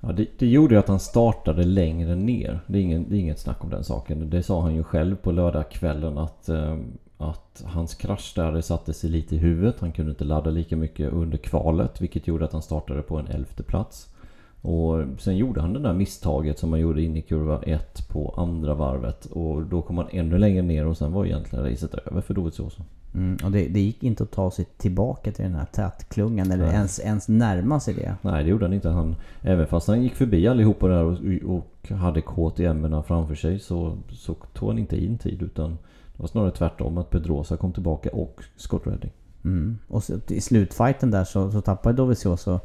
Ja, 0.00 0.12
det, 0.12 0.28
det 0.38 0.46
gjorde 0.46 0.74
ju 0.74 0.78
att 0.78 0.88
han 0.88 1.00
startade 1.00 1.64
längre 1.64 2.14
ner. 2.14 2.60
Det 2.66 2.78
är, 2.78 2.82
ingen, 2.82 3.08
det 3.08 3.16
är 3.16 3.20
inget 3.20 3.38
snack 3.38 3.64
om 3.64 3.70
den 3.70 3.84
saken. 3.84 4.30
Det 4.30 4.42
sa 4.42 4.60
han 4.60 4.74
ju 4.74 4.84
själv 4.84 5.16
på 5.16 5.32
lördagskvällen 5.32 6.18
att, 6.18 6.48
eh, 6.48 6.76
att 7.18 7.64
hans 7.66 7.94
krasch 7.94 8.32
där 8.36 8.60
satte 8.60 8.92
sig 8.92 9.10
lite 9.10 9.34
i 9.34 9.38
huvudet. 9.38 9.80
Han 9.80 9.92
kunde 9.92 10.10
inte 10.10 10.24
ladda 10.24 10.50
lika 10.50 10.76
mycket 10.76 11.12
under 11.12 11.38
kvalet 11.38 12.00
vilket 12.00 12.26
gjorde 12.26 12.44
att 12.44 12.52
han 12.52 12.62
startade 12.62 13.02
på 13.02 13.18
en 13.18 13.26
elfte 13.26 13.62
plats. 13.62 14.14
Och 14.62 15.04
sen 15.18 15.36
gjorde 15.36 15.60
han 15.60 15.72
det 15.72 15.80
där 15.80 15.92
misstaget 15.92 16.58
som 16.58 16.72
han 16.72 16.80
gjorde 16.80 17.02
in 17.02 17.16
i 17.16 17.22
kurva 17.22 17.62
1 17.62 18.08
på 18.08 18.34
andra 18.36 18.74
varvet. 18.74 19.26
Och 19.26 19.62
då 19.62 19.82
kom 19.82 19.98
han 19.98 20.08
ännu 20.10 20.38
längre 20.38 20.62
ner 20.62 20.86
och 20.86 20.96
sen 20.96 21.12
var 21.12 21.26
egentligen 21.26 21.64
racet 21.64 21.94
över 21.94 22.20
för 22.20 22.34
Dovizioso. 22.34 22.82
Mm, 23.14 23.36
och 23.44 23.50
det, 23.50 23.68
det, 23.68 23.80
gick 23.80 24.02
inte 24.02 24.22
att 24.22 24.30
ta 24.30 24.50
sig 24.50 24.64
tillbaka 24.64 25.32
till 25.32 25.44
den 25.44 25.54
här 25.54 25.64
tätklungan 25.64 26.50
eller 26.50 26.72
ens, 26.72 27.00
ens 27.00 27.28
närma 27.28 27.80
sig 27.80 27.94
det. 27.94 28.14
Nej 28.22 28.44
det 28.44 28.50
gjorde 28.50 28.64
han 28.64 28.72
inte. 28.72 28.88
Han, 28.88 29.16
även 29.42 29.66
fast 29.66 29.88
han 29.88 30.02
gick 30.02 30.14
förbi 30.14 30.48
allihopa 30.48 30.88
där 30.88 31.04
och, 31.04 31.18
och 31.56 31.90
hade 31.90 32.20
KTM 32.20 33.02
framför 33.02 33.34
sig 33.34 33.58
så, 33.58 33.98
så 34.10 34.34
tog 34.34 34.68
han 34.68 34.78
inte 34.78 35.04
in 35.04 35.18
tid 35.18 35.42
utan 35.42 35.70
det 35.70 36.22
var 36.22 36.26
snarare 36.26 36.50
tvärtom 36.50 36.98
att 36.98 37.10
Pedrosa 37.10 37.56
kom 37.56 37.72
tillbaka 37.72 38.10
och 38.12 38.42
Scott 38.56 38.86
Redding. 38.86 39.12
Mm. 39.44 39.78
Och 39.88 40.04
så, 40.04 40.20
i 40.28 40.40
slutfighten 40.40 41.10
där 41.10 41.24
så, 41.24 41.50
så 41.50 41.60
tappade 41.60 41.96
Dovizioso 41.96 42.60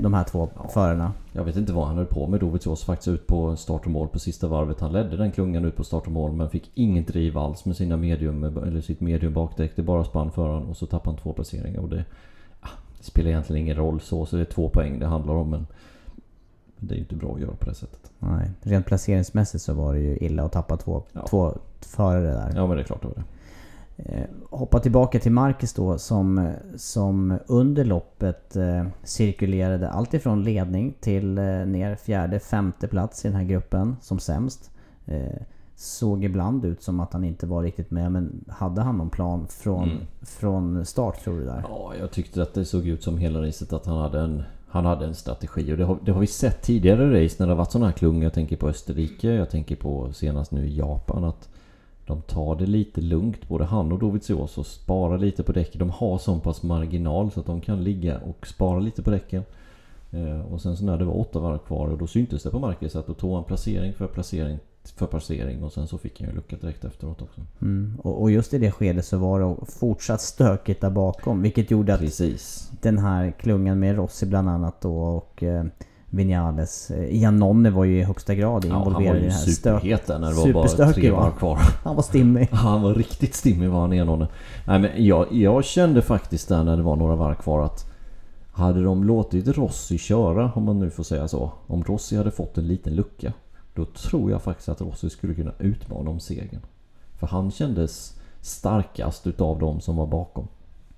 de 0.00 0.14
här 0.14 0.24
två 0.24 0.48
ja. 0.56 0.68
förarna. 0.68 1.12
Jag 1.32 1.44
vet 1.44 1.56
inte 1.56 1.72
vad 1.72 1.86
han 1.86 1.96
höll 1.96 2.06
på 2.06 2.26
med. 2.26 2.40
Dovizioso 2.40 2.84
faktiskt 2.84 3.08
ut 3.08 3.26
på 3.26 3.56
start 3.56 3.84
och 3.84 3.90
mål 3.90 4.08
på 4.08 4.18
sista 4.18 4.48
varvet. 4.48 4.80
Han 4.80 4.92
ledde 4.92 5.16
den 5.16 5.32
klungan 5.32 5.64
ut 5.64 5.76
på 5.76 5.84
start 5.84 6.06
och 6.06 6.12
mål 6.12 6.32
men 6.32 6.50
fick 6.50 6.70
inget 6.74 7.06
driv 7.06 7.38
alls 7.38 7.64
med 7.64 7.76
sina 7.76 7.96
medium, 7.96 8.44
eller 8.44 8.80
sitt 8.80 9.00
medium 9.00 9.32
bakdäck. 9.32 9.76
Det 9.76 9.82
bara 9.82 10.04
spann 10.04 10.30
för 10.30 10.48
honom 10.48 10.68
och 10.70 10.76
så 10.76 10.86
tappade 10.86 11.10
han 11.16 11.22
två 11.22 11.32
placeringar. 11.32 11.80
Och 11.80 11.88
det, 11.88 12.04
ah, 12.60 12.68
det 12.98 13.04
spelar 13.04 13.30
egentligen 13.30 13.62
ingen 13.62 13.76
roll 13.76 14.00
så, 14.00 14.26
så 14.26 14.36
det 14.36 14.42
är 14.42 14.44
två 14.44 14.68
poäng 14.68 14.98
det 14.98 15.06
handlar 15.06 15.34
om. 15.34 15.50
Men 15.50 15.66
det 16.78 16.94
är 16.94 16.96
ju 16.96 17.02
inte 17.02 17.14
bra 17.16 17.34
att 17.34 17.40
göra 17.40 17.54
på 17.54 17.68
det 17.68 17.74
sättet. 17.74 18.10
Nej. 18.18 18.50
Rent 18.62 18.86
placeringsmässigt 18.86 19.64
så 19.64 19.74
var 19.74 19.94
det 19.94 20.00
ju 20.00 20.16
illa 20.16 20.42
att 20.42 20.52
tappa 20.52 20.76
två, 20.76 21.02
Ja. 21.12 21.26
två 21.28 21.58
förare 21.80 22.26
där. 22.26 22.52
Ja 22.56 22.66
men 22.66 22.76
det 22.76 22.82
är 22.82 22.86
klart 22.86 23.02
det 23.02 23.08
var 23.08 23.14
det. 23.14 23.24
Eh, 23.96 24.24
hoppa 24.50 24.78
tillbaka 24.78 25.18
till 25.18 25.32
Marcus 25.32 25.72
då 25.72 25.98
som, 25.98 26.52
som 26.76 27.38
under 27.46 27.84
loppet 27.84 28.56
eh, 28.56 28.86
cirkulerade 29.04 29.90
alltifrån 29.90 30.44
ledning 30.44 30.94
till 31.00 31.38
eh, 31.38 31.44
ner 31.44 31.96
fjärde, 31.96 32.40
femte 32.40 32.88
plats 32.88 33.24
i 33.24 33.28
den 33.28 33.36
här 33.36 33.44
gruppen 33.44 33.96
som 34.00 34.18
sämst. 34.18 34.70
Eh, 35.06 35.40
såg 35.76 36.24
ibland 36.24 36.64
ut 36.64 36.82
som 36.82 37.00
att 37.00 37.12
han 37.12 37.24
inte 37.24 37.46
var 37.46 37.62
riktigt 37.62 37.90
med 37.90 38.12
men 38.12 38.44
hade 38.48 38.80
han 38.82 38.98
någon 38.98 39.10
plan 39.10 39.46
från, 39.48 39.82
Mm. 39.90 39.98
från 40.22 40.84
start 40.86 41.24
tror 41.24 41.38
du 41.38 41.44
där? 41.44 41.64
Ja, 41.68 41.92
jag 42.00 42.10
tyckte 42.10 42.42
att 42.42 42.54
det 42.54 42.64
såg 42.64 42.86
ut 42.86 43.02
som 43.02 43.18
hela 43.18 43.42
racet 43.42 43.72
att 43.72 43.86
han 43.86 43.98
hade 43.98 44.20
en, 44.20 44.42
han 44.68 44.84
hade 44.84 45.06
en 45.06 45.14
strategi. 45.14 45.72
Och 45.72 45.76
det 45.76 45.84
har, 45.84 45.98
det 46.04 46.12
har 46.12 46.20
vi 46.20 46.26
sett 46.26 46.62
tidigare 46.62 47.24
race 47.24 47.36
när 47.38 47.46
det 47.46 47.52
har 47.52 47.58
varit 47.58 47.70
sådana 47.72 47.86
här 47.86 47.92
klungor. 47.96 48.22
Jag 48.24 48.32
tänker 48.32 48.56
på 48.56 48.68
Österrike, 48.68 49.28
jag 49.28 49.50
tänker 49.50 49.76
på 49.76 50.12
senast 50.12 50.50
nu 50.52 50.66
i 50.66 50.76
Japan. 50.76 51.24
Att 51.24 51.48
de 52.06 52.22
tar 52.22 52.56
det 52.56 52.66
lite 52.66 53.00
lugnt, 53.00 53.48
både 53.48 53.64
han 53.64 53.92
och 53.92 53.98
Dovizioso. 53.98 54.60
och 54.60 54.66
sparar 54.66 55.18
lite 55.18 55.42
på 55.42 55.52
däcken. 55.52 55.78
De 55.78 55.90
har 55.90 56.18
så 56.18 56.38
pass 56.38 56.62
marginal 56.62 57.30
så 57.30 57.40
att 57.40 57.46
de 57.46 57.60
kan 57.60 57.84
ligga 57.84 58.18
och 58.18 58.46
spara 58.46 58.80
lite 58.80 59.02
på 59.02 59.10
däcken. 59.10 59.42
Eh, 60.10 60.52
och 60.52 60.60
sen 60.60 60.76
så 60.76 60.84
när 60.84 60.98
det 60.98 61.04
var 61.04 61.20
åtta 61.20 61.38
varv 61.38 61.58
kvar 61.58 61.88
och 61.88 61.98
då 61.98 62.06
syntes 62.06 62.42
det 62.42 62.50
på 62.50 62.58
Marcus 62.58 62.96
att 62.96 63.06
då 63.06 63.14
tog 63.14 63.34
han 63.34 63.44
placering 63.44 63.92
för 63.92 64.06
placering 64.06 64.58
för 64.94 65.06
placering 65.06 65.62
och 65.62 65.72
sen 65.72 65.86
så 65.86 65.98
fick 65.98 66.20
han 66.20 66.28
ju 66.28 66.34
lucka 66.34 66.56
direkt 66.56 66.84
efteråt 66.84 67.22
också. 67.22 67.40
Mm. 67.62 68.00
Och, 68.02 68.22
och 68.22 68.30
just 68.30 68.54
i 68.54 68.58
det 68.58 68.70
skedet 68.70 69.04
så 69.04 69.18
var 69.18 69.40
det 69.40 69.56
fortsatt 69.66 70.20
stökigt 70.20 70.80
där 70.80 70.90
bakom 70.90 71.42
vilket 71.42 71.70
gjorde 71.70 71.94
att 71.94 72.00
Precis. 72.00 72.70
den 72.82 72.98
här 72.98 73.30
klungan 73.30 73.78
med 73.78 73.96
Rossi 73.96 74.26
bland 74.26 74.48
annat 74.48 74.80
då 74.80 74.98
och 74.98 75.42
eh, 75.42 75.64
Vinales. 76.10 76.90
Eh, 76.90 77.16
Janone 77.22 77.70
var 77.70 77.84
ju 77.84 77.98
i 77.98 78.02
högsta 78.02 78.34
grad 78.34 78.64
Ja, 78.64 78.72
han 78.72 78.80
var 78.80 78.86
involverad 78.90 79.16
i 79.16 79.20
ju 79.20 79.26
det 79.26 79.32
här 79.32 79.40
stök. 79.40 79.52
superhet 79.54 80.06
där 80.06 80.18
när 80.18 80.28
det 80.28 80.34
var 80.52 80.52
bara 80.52 80.92
tre 80.92 81.10
var 81.10 81.22
han. 81.22 81.32
kvar. 81.32 81.58
Han 81.84 81.96
var 81.96 82.02
stimmig. 82.02 82.48
Han 82.52 82.82
var 82.82 82.94
riktigt 82.94 83.34
stimmig 83.34 83.68
var 83.70 83.80
han 83.80 83.92
enhållen. 83.92 84.28
Nej 84.66 84.78
men 84.78 85.04
jag, 85.06 85.26
jag 85.32 85.64
kände 85.64 86.02
faktiskt 86.02 86.48
där 86.48 86.64
när 86.64 86.76
det 86.76 86.82
var 86.82 86.96
några 86.96 87.16
varv 87.16 87.34
kvar 87.34 87.64
att 87.64 87.92
hade 88.52 88.82
de 88.84 89.04
låtit 89.04 89.48
Rossi 89.48 89.98
köra, 89.98 90.52
om 90.54 90.64
man 90.64 90.78
nu 90.80 90.90
får 90.90 91.02
säga 91.02 91.28
så. 91.28 91.52
Om 91.66 91.84
Rossi 91.84 92.16
hade 92.16 92.30
fått 92.30 92.58
en 92.58 92.66
liten 92.66 92.94
lucka. 92.94 93.32
Då 93.74 93.84
tror 93.84 94.30
jag 94.30 94.42
faktiskt 94.42 94.68
att 94.68 94.80
Rossi 94.80 95.10
skulle 95.10 95.34
kunna 95.34 95.52
utmana 95.58 96.10
om 96.10 96.20
segern. 96.20 96.60
För 97.18 97.26
han 97.26 97.50
kändes 97.50 98.16
starkast 98.40 99.26
utav 99.26 99.58
de 99.58 99.80
som 99.80 99.96
var 99.96 100.06
bakom. 100.06 100.48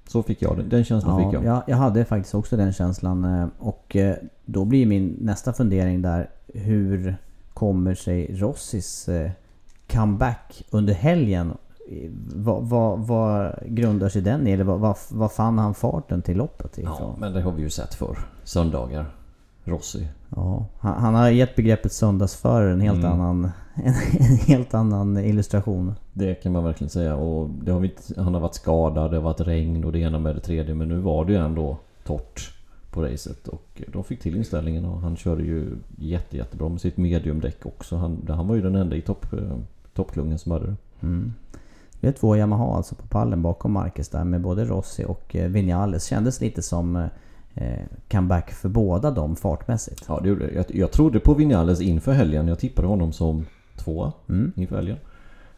Så 0.08 0.22
fick 0.22 0.42
jag 0.42 0.56
den, 0.56 0.68
den 0.68 0.84
känslan 0.84 1.22
Ja, 1.22 1.30
fick 1.30 1.34
jag. 1.34 1.44
jag, 1.44 1.62
jag 1.66 1.76
hade 1.76 2.04
faktiskt 2.04 2.34
också 2.34 2.56
den 2.56 2.72
känslan. 2.72 3.24
eh, 3.24 3.46
Och 3.58 3.96
eh, 3.96 4.16
då 4.44 4.64
blir 4.64 4.86
min 4.86 5.16
nästa 5.20 5.52
fundering 5.52 6.02
där. 6.02 6.30
Hur 6.54 7.16
kommer 7.54 7.94
sig 7.94 8.34
Rossis 8.40 9.08
eh, 9.08 9.30
comeback 9.92 10.64
under 10.70 10.94
helgen? 10.94 11.52
Vad, 12.34 12.64
vad, 12.68 12.98
vad 13.06 13.54
grundar 13.66 14.08
sig 14.08 14.22
den 14.22 14.46
i? 14.46 14.50
Eller 14.50 14.64
vad, 14.64 14.80
vad, 14.80 14.96
vad 15.10 15.32
fann 15.32 15.58
han 15.58 15.74
farten 15.74 16.22
till 16.22 16.36
loppet 16.36 16.78
ifrån? 16.78 16.96
Ja, 17.00 17.16
men 17.18 17.32
det 17.32 17.40
har 17.42 17.52
vi 17.52 17.62
ju 17.62 17.70
sett 17.70 17.94
för 17.94 18.18
Söndagar. 18.44 19.14
Rossi. 19.64 20.08
Ja, 20.36 20.66
han, 20.78 20.94
han 21.02 21.14
har 21.14 21.30
gett 21.30 21.56
begreppet 21.56 21.92
söndagsförare 21.92 22.72
en 22.72 22.80
helt, 22.80 22.98
Mm. 23.04 23.12
annan, 23.12 23.44
en, 23.74 23.94
en 24.20 24.36
helt 24.36 24.74
annan 24.74 25.18
illustration. 25.18 25.94
Det 26.12 26.34
kan 26.34 26.52
man 26.52 26.64
verkligen 26.64 26.90
säga. 26.90 27.16
Och 27.16 27.50
det 27.50 27.70
har 27.72 27.80
vi, 27.80 27.94
han 28.16 28.34
har 28.34 28.40
varit 28.40 28.54
skadad, 28.54 29.10
det 29.10 29.16
har 29.16 29.22
varit 29.24 29.40
regn 29.40 29.84
och 29.84 29.92
det 29.92 29.98
ena 29.98 30.18
med 30.18 30.34
det 30.36 30.40
tredje. 30.40 30.74
Men 30.74 30.88
nu 30.88 30.98
var 30.98 31.24
det 31.24 31.32
ju 31.32 31.38
ändå 31.38 31.76
torrt 32.04 32.54
på 32.90 33.02
racet. 33.02 33.48
Och 33.48 33.82
de 33.92 34.04
fick 34.04 34.20
till 34.20 34.36
inställningen 34.36 34.84
och 34.84 35.00
han 35.00 35.16
körde 35.16 35.42
ju 35.42 35.76
jätte, 35.98 36.36
jättebra 36.36 36.68
med 36.68 36.80
sitt 36.80 36.96
mediumdäck 36.96 37.66
också. 37.66 37.96
Han, 37.96 38.26
han 38.28 38.48
var 38.48 38.54
ju 38.54 38.62
den 38.62 38.74
enda 38.74 38.96
i 38.96 39.00
topp, 39.00 39.26
toppklungan 39.94 40.38
som 40.38 40.52
hade 40.52 40.66
det. 40.66 40.76
Mm. 41.02 41.32
Vi 42.00 42.08
har 42.08 42.12
två 42.12 42.36
Yamaha 42.36 42.76
alltså 42.76 42.94
på 42.94 43.06
pallen 43.06 43.42
bakom 43.42 43.72
Marcus 43.72 44.08
där 44.08 44.24
med 44.24 44.40
både 44.40 44.64
Rossi 44.64 45.04
och 45.04 45.36
eh, 45.36 45.48
Vinales. 45.48 46.04
Kändes 46.06 46.40
lite 46.40 46.62
som 46.62 46.96
eh, 46.96 47.06
comeback 48.10 48.50
för 48.50 48.68
båda 48.68 49.10
dem 49.10 49.36
fartmässigt. 49.36 50.04
Ja, 50.08 50.20
det 50.22 50.28
gjorde 50.28 50.46
det. 50.46 50.54
Jag, 50.54 50.64
jag 50.68 50.92
trodde 50.92 51.20
på 51.20 51.34
Vinales 51.34 51.80
inför 51.80 52.12
helgen. 52.12 52.48
Jag 52.48 52.58
tippade 52.58 52.88
honom 52.88 53.12
som 53.12 53.46
tvåa 53.76 54.12
Mm. 54.28 54.52
inför 54.56 54.76
helgen. 54.76 54.96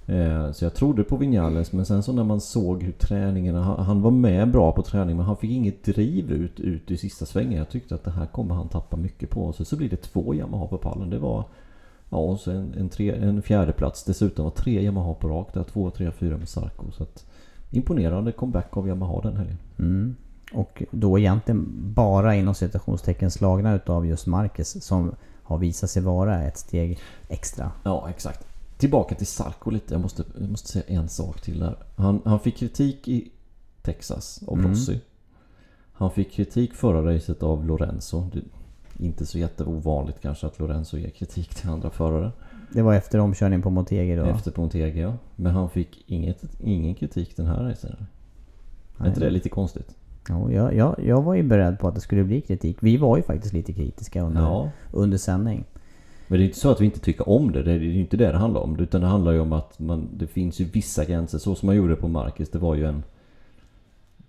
Eh, 0.06 0.52
så 0.52 0.64
jag 0.64 0.74
trodde 0.74 1.04
på 1.04 1.16
Vinales 1.16 1.72
men 1.72 1.86
sen 1.86 2.02
så 2.02 2.12
när 2.12 2.24
man 2.24 2.40
såg 2.40 2.82
hur 2.82 2.92
träningarna... 2.92 3.62
Han, 3.62 3.84
han 3.84 4.02
var 4.02 4.10
med 4.10 4.50
bra 4.50 4.72
på 4.72 4.82
träning 4.82 5.16
men 5.16 5.26
han 5.26 5.36
fick 5.36 5.50
inget 5.50 5.84
driv 5.84 6.32
ut, 6.32 6.60
ut 6.60 6.90
i 6.90 6.96
sista 6.96 7.26
svängen. 7.26 7.58
Jag 7.58 7.68
tyckte 7.68 7.94
att 7.94 8.04
det 8.04 8.10
här 8.10 8.26
kommer 8.26 8.54
han 8.54 8.68
tappa 8.68 8.96
mycket 8.96 9.30
på. 9.30 9.52
Så, 9.52 9.64
så 9.64 9.76
blir 9.76 9.90
det 9.90 9.96
två 9.96 10.34
Yamaha 10.34 10.66
på 10.66 10.78
pallen. 10.78 11.10
Det 11.10 11.18
var... 11.18 11.44
Ja, 12.10 12.18
och 12.18 12.40
så 12.40 12.50
en, 12.50 12.74
en, 12.78 12.88
tre, 12.88 13.10
en 13.14 13.42
fjärde 13.42 13.72
plats 13.72 14.04
Dessutom 14.04 14.44
var 14.44 14.52
tre 14.52 14.82
Yamaha 14.82 15.14
på 15.14 15.28
rak 15.28 15.54
där. 15.54 15.64
Två, 15.64 15.90
tre, 15.90 16.10
fyra 16.10 16.36
med 16.36 16.48
Sarko. 16.48 16.90
Så 16.90 17.02
att, 17.02 17.26
imponerande 17.70 18.32
comeback 18.32 18.76
av 18.76 18.88
Yamaha 18.88 19.20
den 19.20 19.36
helgen. 19.36 19.58
Mm. 19.78 20.16
Och 20.52 20.82
då 20.90 21.18
egentligen 21.18 21.66
bara 21.94 22.34
inom 22.34 22.54
citationstecken 22.54 23.30
slagna 23.30 23.74
utav 23.74 24.06
just 24.06 24.26
Marcus 24.26 24.84
som 24.84 25.14
har 25.42 25.58
visat 25.58 25.90
sig 25.90 26.02
vara 26.02 26.42
ett 26.42 26.58
steg 26.58 26.98
extra. 27.28 27.72
Ja, 27.82 28.10
exakt. 28.10 28.46
Tillbaka 28.78 29.14
till 29.14 29.26
Sarko 29.26 29.70
lite. 29.70 29.94
Jag 29.94 30.00
måste, 30.00 30.24
jag 30.40 30.50
måste 30.50 30.68
säga 30.68 30.84
en 31.00 31.08
sak 31.08 31.40
till 31.40 31.58
där. 31.58 31.76
Han, 31.96 32.22
han 32.24 32.40
fick 32.40 32.56
kritik 32.56 33.08
i 33.08 33.30
Texas 33.82 34.42
av 34.46 34.58
Mm. 34.58 34.70
Rossi. 34.70 35.00
Han 35.92 36.10
fick 36.10 36.32
kritik 36.32 36.74
förra 36.74 37.14
racet 37.14 37.42
av 37.42 37.66
Lorenzo. 37.66 38.30
Det, 38.32 38.40
inte 39.04 39.26
så 39.26 39.38
jätteovanligt 39.38 40.20
kanske 40.20 40.46
att 40.46 40.58
Lorenzo 40.58 40.96
ger 40.96 41.10
kritik 41.10 41.54
till 41.54 41.68
andra 41.70 41.90
förare. 41.90 42.32
Det 42.72 42.82
var 42.82 42.94
efter 42.94 43.18
omkörning 43.18 43.62
på 43.62 43.70
Montegi 43.70 44.16
då. 44.16 44.24
Efter 44.24 44.50
Pontega 44.50 45.00
ja. 45.00 45.14
Men 45.36 45.54
han 45.54 45.70
fick 45.70 46.04
inget, 46.06 46.44
ingen 46.60 46.94
kritik 46.94 47.36
den 47.36 47.46
här 47.46 47.64
racen. 47.64 48.06
Är 48.98 49.08
inte 49.08 49.20
det 49.20 49.30
lite 49.30 49.48
konstigt? 49.48 49.96
Ja, 50.28 50.50
jag, 50.52 50.74
jag, 50.74 50.96
jag 51.04 51.22
var 51.22 51.34
ju 51.34 51.42
beredd 51.42 51.78
på 51.78 51.88
att 51.88 51.94
det 51.94 52.00
skulle 52.00 52.24
bli 52.24 52.40
kritik. 52.40 52.76
Vi 52.80 52.96
var 52.96 53.16
ju 53.16 53.22
faktiskt 53.22 53.54
lite 53.54 53.72
kritiska 53.72 54.22
under, 54.22 54.40
Ja. 54.40 54.70
under 54.92 55.18
sändning. 55.18 55.64
Men 56.28 56.38
det 56.38 56.44
är 56.44 56.46
inte 56.46 56.58
så 56.58 56.70
att 56.70 56.80
vi 56.80 56.84
inte 56.84 57.00
tycker 57.00 57.28
om 57.28 57.52
det. 57.52 57.62
Det 57.62 57.72
är 57.72 57.78
ju 57.78 58.00
inte 58.00 58.16
det 58.16 58.32
det 58.32 58.38
handlar 58.38 58.60
om. 58.60 58.78
Utan 58.80 59.00
det 59.00 59.06
handlar 59.06 59.32
ju 59.32 59.40
om 59.40 59.52
att 59.52 59.78
man, 59.78 60.08
det 60.16 60.26
finns 60.26 60.60
ju 60.60 60.64
vissa 60.64 61.04
gränser. 61.04 61.38
Så 61.38 61.54
som 61.54 61.66
man 61.66 61.76
gjorde 61.76 61.96
på 61.96 62.08
Marcus. 62.08 62.50
Det 62.50 62.58
var 62.58 62.74
ju 62.74 62.84
en... 62.84 63.02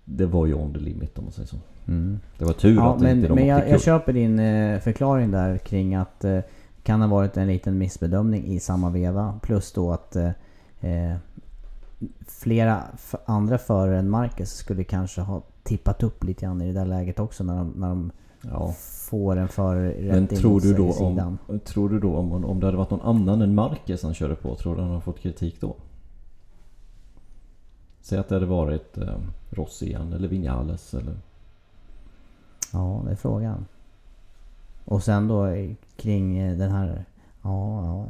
Det 0.04 0.26
var 0.26 0.46
ju 0.46 0.54
on 0.54 0.72
the 0.72 0.80
limit 0.80 1.18
om 1.18 1.24
man 1.24 1.32
säger 1.32 1.48
så. 1.48 1.56
Mm. 1.88 2.20
Det 2.38 2.44
var 2.44 2.52
tur 2.52 2.74
Ja, 2.74 2.94
att 2.94 3.00
men, 3.00 3.16
inte 3.16 3.28
de 3.28 3.34
men 3.34 3.46
jag, 3.46 3.68
jag 3.70 3.82
köper 3.82 4.12
din 4.12 4.38
eh, 4.38 4.80
förklaring 4.80 5.30
där 5.30 5.58
kring 5.58 5.94
att 5.94 6.24
eh, 6.24 6.38
kan 6.82 7.00
ha 7.00 7.08
varit 7.08 7.36
en 7.36 7.46
liten 7.46 7.78
missbedömning 7.78 8.46
i 8.46 8.60
samma 8.60 8.90
veva. 8.90 9.38
Plus 9.42 9.72
då 9.72 9.92
att 9.92 10.16
eh, 10.16 10.30
eh, 10.80 11.16
flera 12.26 12.82
andra 13.26 13.58
förare 13.58 13.98
än 13.98 14.10
Marcus 14.10 14.50
skulle 14.52 14.84
kanske 14.84 15.20
ha 15.20 15.42
tippat 15.62 16.02
upp 16.02 16.24
lite 16.24 16.44
grann 16.46 16.62
i 16.62 16.66
det 16.66 16.78
där 16.80 16.86
läget 16.86 17.18
också 17.18 17.44
när 17.44 17.56
de, 17.56 17.68
när 17.76 17.88
de 17.88 18.10
Ja. 18.50 18.74
får 19.08 19.36
en 19.36 19.48
förare 19.48 19.88
rätt 19.88 20.14
Men 20.14 20.18
in 20.18 20.28
tror 20.28 20.60
du 20.60 20.74
då 20.74 20.92
om, 20.92 21.38
tror 21.64 21.88
du 21.88 22.00
då 22.00 22.16
om, 22.16 22.44
om 22.44 22.60
det 22.60 22.66
hade 22.66 22.76
varit 22.78 22.90
någon 22.90 23.16
annan 23.16 23.42
än 23.42 23.54
Marquez 23.54 24.02
han 24.02 24.14
körde 24.14 24.34
på, 24.34 24.54
tror 24.54 24.74
du 24.74 24.80
han 24.80 24.90
hade 24.90 25.00
fått 25.02 25.18
kritik 25.20 25.60
då? 25.60 25.76
Säg 28.00 28.18
att 28.18 28.28
det 28.28 28.34
hade 28.34 28.46
varit 28.46 28.98
eh, 28.98 29.14
Rossi 29.50 29.86
igen 29.86 30.12
eller 30.12 30.28
Vinales 30.28 30.94
eller... 30.94 31.14
Ja, 32.72 33.02
det 33.04 33.10
är 33.10 33.16
frågan. 33.16 33.66
Och 34.84 35.02
sen 35.02 35.28
då 35.28 35.46
kring 35.96 36.38
eh, 36.38 36.56
den 36.58 36.70
här... 36.70 37.04
Ja, 37.42 37.84
ja. 37.84 38.06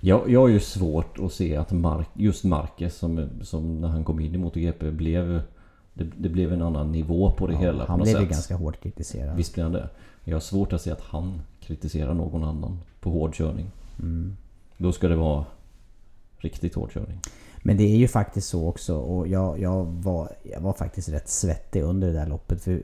Jag, 0.00 0.30
jag 0.30 0.40
har 0.40 0.48
ju 0.48 0.60
svårt 0.60 1.18
att 1.18 1.32
se 1.32 1.56
att 1.56 1.72
Mark, 1.72 2.08
just 2.14 2.44
Marquez 2.44 2.96
som, 2.96 3.28
som 3.42 3.80
när 3.80 3.88
han 3.88 4.04
kom 4.04 4.20
in 4.20 4.34
i 4.34 4.38
MotoGP 4.38 4.90
blev... 4.90 5.42
Det, 5.94 6.04
det 6.16 6.28
blev 6.28 6.52
en 6.52 6.62
annan 6.62 6.92
nivå 6.92 7.30
på 7.30 7.46
det 7.46 7.52
ja 7.52 7.58
hela 7.58 7.86
på 7.86 7.92
han 7.92 7.98
något 7.98 8.08
blev 8.08 8.18
sätt. 8.18 8.28
ganska 8.28 8.56
hårt 8.56 8.82
kritiserad. 8.82 9.36
Visst 9.36 9.54
blev 9.54 9.64
han 9.64 9.72
det. 9.72 9.88
Jag 10.24 10.34
har 10.34 10.40
svårt 10.40 10.72
att 10.72 10.82
se 10.82 10.90
att 10.90 11.00
han 11.00 11.40
kritiserar 11.60 12.14
någon 12.14 12.44
annan 12.44 12.78
på 13.00 13.10
hård 13.10 13.34
körning. 13.34 13.70
Mm. 13.98 14.36
Då 14.78 14.92
ska 14.92 15.08
det 15.08 15.16
vara 15.16 15.44
riktigt 16.38 16.74
hård 16.74 16.92
körning. 16.92 17.20
Men 17.62 17.76
det 17.76 17.84
är 17.84 17.96
ju 17.96 18.08
faktiskt 18.08 18.48
så 18.48 18.68
också 18.68 18.96
och 18.96 19.28
jag, 19.28 19.60
jag, 19.60 19.84
var, 19.84 20.32
jag 20.42 20.60
var 20.60 20.72
faktiskt 20.72 21.08
rätt 21.08 21.28
svettig 21.28 21.82
under 21.82 22.06
det 22.06 22.12
där 22.12 22.26
loppet. 22.26 22.62
För 22.62 22.82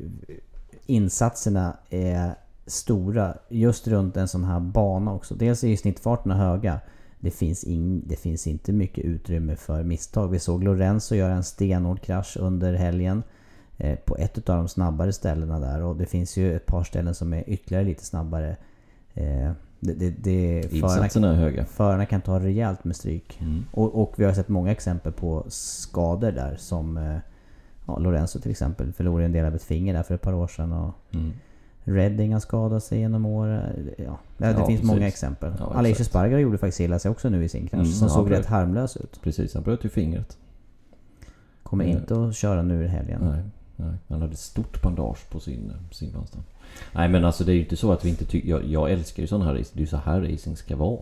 insatserna 0.87 1.76
är 1.90 2.35
stora 2.66 3.35
just 3.49 3.88
runt 3.88 4.16
en 4.16 4.28
sån 4.28 4.45
här 4.45 4.61
bana 4.61 5.12
också. 5.14 5.35
Dels 5.35 5.64
är 5.64 5.69
ju 5.69 5.76
snittfarterna 5.76 6.37
höga. 6.37 6.81
Det 7.21 7.31
finns, 7.31 7.64
ing, 7.64 8.02
det 8.07 8.16
finns 8.16 8.47
inte 8.47 8.73
mycket 8.73 9.04
utrymme 9.04 9.57
för 9.57 9.83
misstag. 9.83 10.28
Vi 10.28 10.38
såg 10.38 10.64
Lorenzo 10.64 11.14
göra 11.14 11.35
en 11.35 11.45
stenhård 11.45 12.00
krasch 12.00 12.37
under 12.40 12.75
helgen. 12.75 13.23
Eh, 13.76 13.99
på 13.99 14.16
ett 14.16 14.49
av 14.49 14.57
de 14.57 14.69
snabbare 14.69 15.12
ställena 15.12 15.59
där. 15.59 15.83
Och 15.83 15.97
det 15.97 16.07
finns 16.07 16.37
ju 16.37 16.57
ett 16.57 16.66
par 16.66 16.85
ställen 16.85 17.14
som 17.14 17.33
är 17.33 17.45
ytterligare 17.47 17.85
lite 17.85 18.04
snabbare. 18.04 18.57
Eh, 19.14 19.50
det, 19.81 19.92
det, 19.95 20.11
det, 20.11 20.69
förarna, 20.71 20.87
Insatserna 20.95 21.31
är 21.31 21.35
höga. 21.35 21.64
förarna 21.64 22.07
kan 22.07 22.21
ta 22.21 22.40
rejält 22.40 22.85
med 22.85 22.97
stryk. 22.97 23.38
Mm. 23.40 23.64
Och, 23.73 24.02
och 24.02 24.14
vi 24.16 24.25
har 24.25 24.33
sett 24.33 24.49
många 24.49 24.71
exempel 24.73 25.12
på 25.12 25.45
skador 25.49 26.33
där 26.33 26.57
som 26.59 26.97
eh, 26.97 27.19
ja, 27.87 27.99
Lorenzo 27.99 28.40
till 28.40 28.50
exempel 28.50 28.92
förlorade 28.92 29.25
en 29.25 29.33
del 29.33 29.47
av 29.47 29.54
ett 29.54 29.62
finger 29.62 29.95
där 29.95 30.02
för 30.02 30.14
ett 30.14 30.23
par 30.23 30.33
år 30.35 30.47
sedan. 30.47 30.73
Och, 30.73 30.95
Mm. 31.14 31.33
Redding 31.84 32.32
har 32.32 32.40
skadat 32.40 32.84
sig 32.84 32.98
genom 32.98 33.26
åren. 33.26 33.90
Ja, 33.98 34.18
det 34.38 34.50
Ja, 34.50 34.66
finns 34.66 34.82
många 34.82 34.98
precis. 35.00 35.14
exempel. 35.14 35.52
Ja, 35.58 35.86
exakt. 35.86 36.08
Spargar 36.10 36.38
gjorde 36.38 36.58
faktiskt 36.58 36.80
illa 36.80 36.98
sig 36.98 37.10
också 37.10 37.28
nu 37.28 37.44
i 37.44 37.48
sin 37.48 37.62
krasch. 37.68 37.80
Mm, 37.80 37.92
som 37.92 38.08
såg 38.08 38.26
bröt. 38.26 38.38
rätt 38.38 38.46
harmlös 38.46 38.96
ut. 38.96 39.20
Precis, 39.22 39.54
han 39.54 39.62
bröt 39.62 39.84
ju 39.84 39.88
fingret. 39.88 40.36
Kommer 41.62 41.84
Mm. 41.84 41.96
inte 41.96 42.24
att 42.24 42.34
köra 42.36 42.62
nu 42.62 42.84
i 42.84 42.88
helgen. 42.88 43.20
Nej, 43.22 43.42
nej. 43.76 43.94
Han 44.08 44.20
hade 44.20 44.32
ett 44.32 44.38
stort 44.38 44.82
bandage 44.82 45.28
på 45.30 45.40
sin, 45.40 45.72
sin 45.92 46.12
vänstra. 46.12 46.40
Nej 46.92 47.08
men 47.08 47.24
alltså 47.24 47.44
det 47.44 47.52
är 47.52 47.54
ju 47.54 47.60
inte 47.62 47.76
så 47.76 47.92
att 47.92 48.04
vi 48.04 48.08
inte 48.08 48.24
tycker... 48.24 48.48
Jag, 48.48 48.64
jag 48.64 48.90
älskar 48.90 49.22
ju 49.22 49.26
sån 49.26 49.42
här 49.42 49.52
racing. 49.54 49.70
Det 49.72 49.78
är 49.78 49.80
ju 49.80 49.86
så 49.86 49.96
här 49.96 50.20
racing 50.20 50.56
ska 50.56 50.76
vara. 50.76 51.00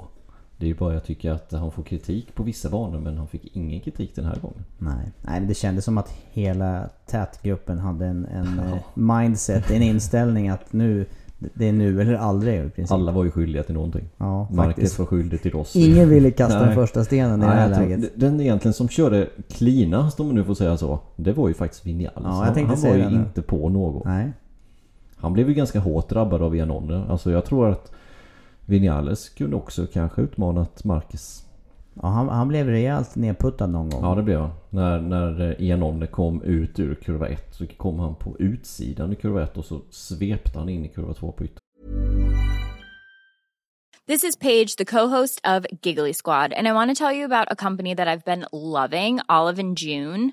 Det 0.60 0.66
är 0.66 0.68
ju 0.68 0.74
bara 0.74 0.94
jag 0.94 1.04
tycker 1.04 1.30
att 1.30 1.52
han 1.52 1.70
får 1.72 1.82
kritik 1.82 2.34
på 2.34 2.42
vissa 2.42 2.70
banor 2.70 3.00
men 3.00 3.16
han 3.18 3.26
fick 3.28 3.56
ingen 3.56 3.80
kritik 3.80 4.14
den 4.14 4.24
här 4.24 4.36
gången. 4.42 4.64
Nej. 4.78 4.94
Nej, 5.22 5.40
men 5.40 5.48
det 5.48 5.54
kändes 5.54 5.84
som 5.84 5.98
att 5.98 6.14
hela 6.32 6.88
tätgruppen 7.06 7.78
hade 7.78 8.06
en, 8.06 8.24
en 8.26 8.60
Ja. 8.70 8.76
eh, 8.76 9.18
mindset, 9.20 9.70
en 9.70 9.82
inställning 9.82 10.48
att 10.48 10.72
nu, 10.72 11.06
det 11.38 11.68
är 11.68 11.72
nu 11.72 12.00
eller 12.00 12.14
aldrig 12.14 12.64
i 12.66 12.70
princip. 12.70 12.92
Alla 12.92 13.12
var 13.12 13.24
ju 13.24 13.30
skyldiga 13.30 13.62
till 13.62 13.74
någonting. 13.74 14.04
Ja, 14.16 14.48
Marcus 14.50 14.74
faktiskt. 14.74 14.98
var 14.98 15.06
skyldig 15.06 15.42
till 15.42 15.50
Rossi. 15.50 15.90
Ingen 15.92 16.08
ville 16.08 16.30
kasta 16.30 16.64
den 16.64 16.74
första 16.74 17.04
stenen 17.04 17.38
i 17.38 17.42
det 17.42 17.46
Nej, 17.46 17.56
här 17.56 17.68
jag 17.68 17.78
tror- 17.78 17.88
läget. 17.88 18.10
Den 18.14 18.40
egentligen 18.40 18.72
som 18.74 18.88
körde 18.88 19.28
cleanast 19.48 20.20
om 20.20 20.26
man 20.26 20.34
nu 20.34 20.44
får 20.44 20.54
säga 20.54 20.76
så. 20.76 20.98
Det 21.16 21.32
var 21.32 21.48
ju 21.48 21.54
faktiskt 21.54 21.86
Vinales. 21.86 22.12
Ja, 22.24 22.30
han 22.30 22.66
han 22.66 22.80
var 22.80 22.94
ju 22.94 23.02
det 23.02 23.10
nu. 23.10 23.16
inte 23.16 23.42
på 23.42 23.68
något. 23.68 24.04
Nej. 24.04 24.32
Han 25.16 25.32
blev 25.32 25.48
ju 25.48 25.54
ganska 25.54 25.80
hårt 25.80 26.08
drabbad 26.08 26.42
av 26.42 26.56
Iannone. 26.56 27.04
Alltså 27.08 27.30
jag 27.30 27.44
tror 27.44 27.68
att 27.70 27.92
Vinales 28.70 29.28
kunde 29.28 29.56
också 29.56 29.86
kanske 29.86 30.22
utmanat 30.22 30.84
Marcus. 30.84 31.46
Ja, 31.94 32.08
han, 32.08 32.28
han 32.28 32.48
blev 32.48 32.66
rejält 32.66 33.16
nedputtad 33.16 33.66
någon 33.70 33.90
gång. 33.90 34.04
Ja 34.04 34.14
det 34.14 34.22
blev 34.22 34.40
han. 34.40 34.50
När, 34.70 35.00
när 35.00 35.62
Iannone 35.62 36.06
kom 36.06 36.42
ut 36.42 36.78
ur 36.78 36.94
kurva 36.94 37.28
1 37.28 37.54
så 37.54 37.66
kom 37.66 37.98
han 37.98 38.14
på 38.14 38.36
utsidan 38.38 39.12
i 39.12 39.16
kurva 39.16 39.42
1 39.42 39.56
och 39.56 39.64
så 39.64 39.80
svepte 39.90 40.58
han 40.58 40.68
in 40.68 40.84
i 40.84 40.88
kurva 40.88 41.14
2 41.14 41.32
på 41.32 41.44
ytter. 41.44 41.58
This 44.06 44.24
is 44.24 44.36
Paige, 44.36 44.76
the 44.78 44.84
co-host 44.84 45.40
of 45.46 45.66
Giggly 45.82 46.12
Squad, 46.12 46.52
and 46.52 46.66
I 46.68 46.72
want 46.72 46.96
to 46.96 47.04
tell 47.04 47.16
you 47.16 47.24
about 47.24 47.52
a 47.52 47.54
company 47.54 47.94
that 47.94 48.08
I've 48.08 48.24
been 48.24 48.44
loving, 48.52 49.20
Olive 49.28 49.62
and 49.62 49.78
June. 49.78 50.32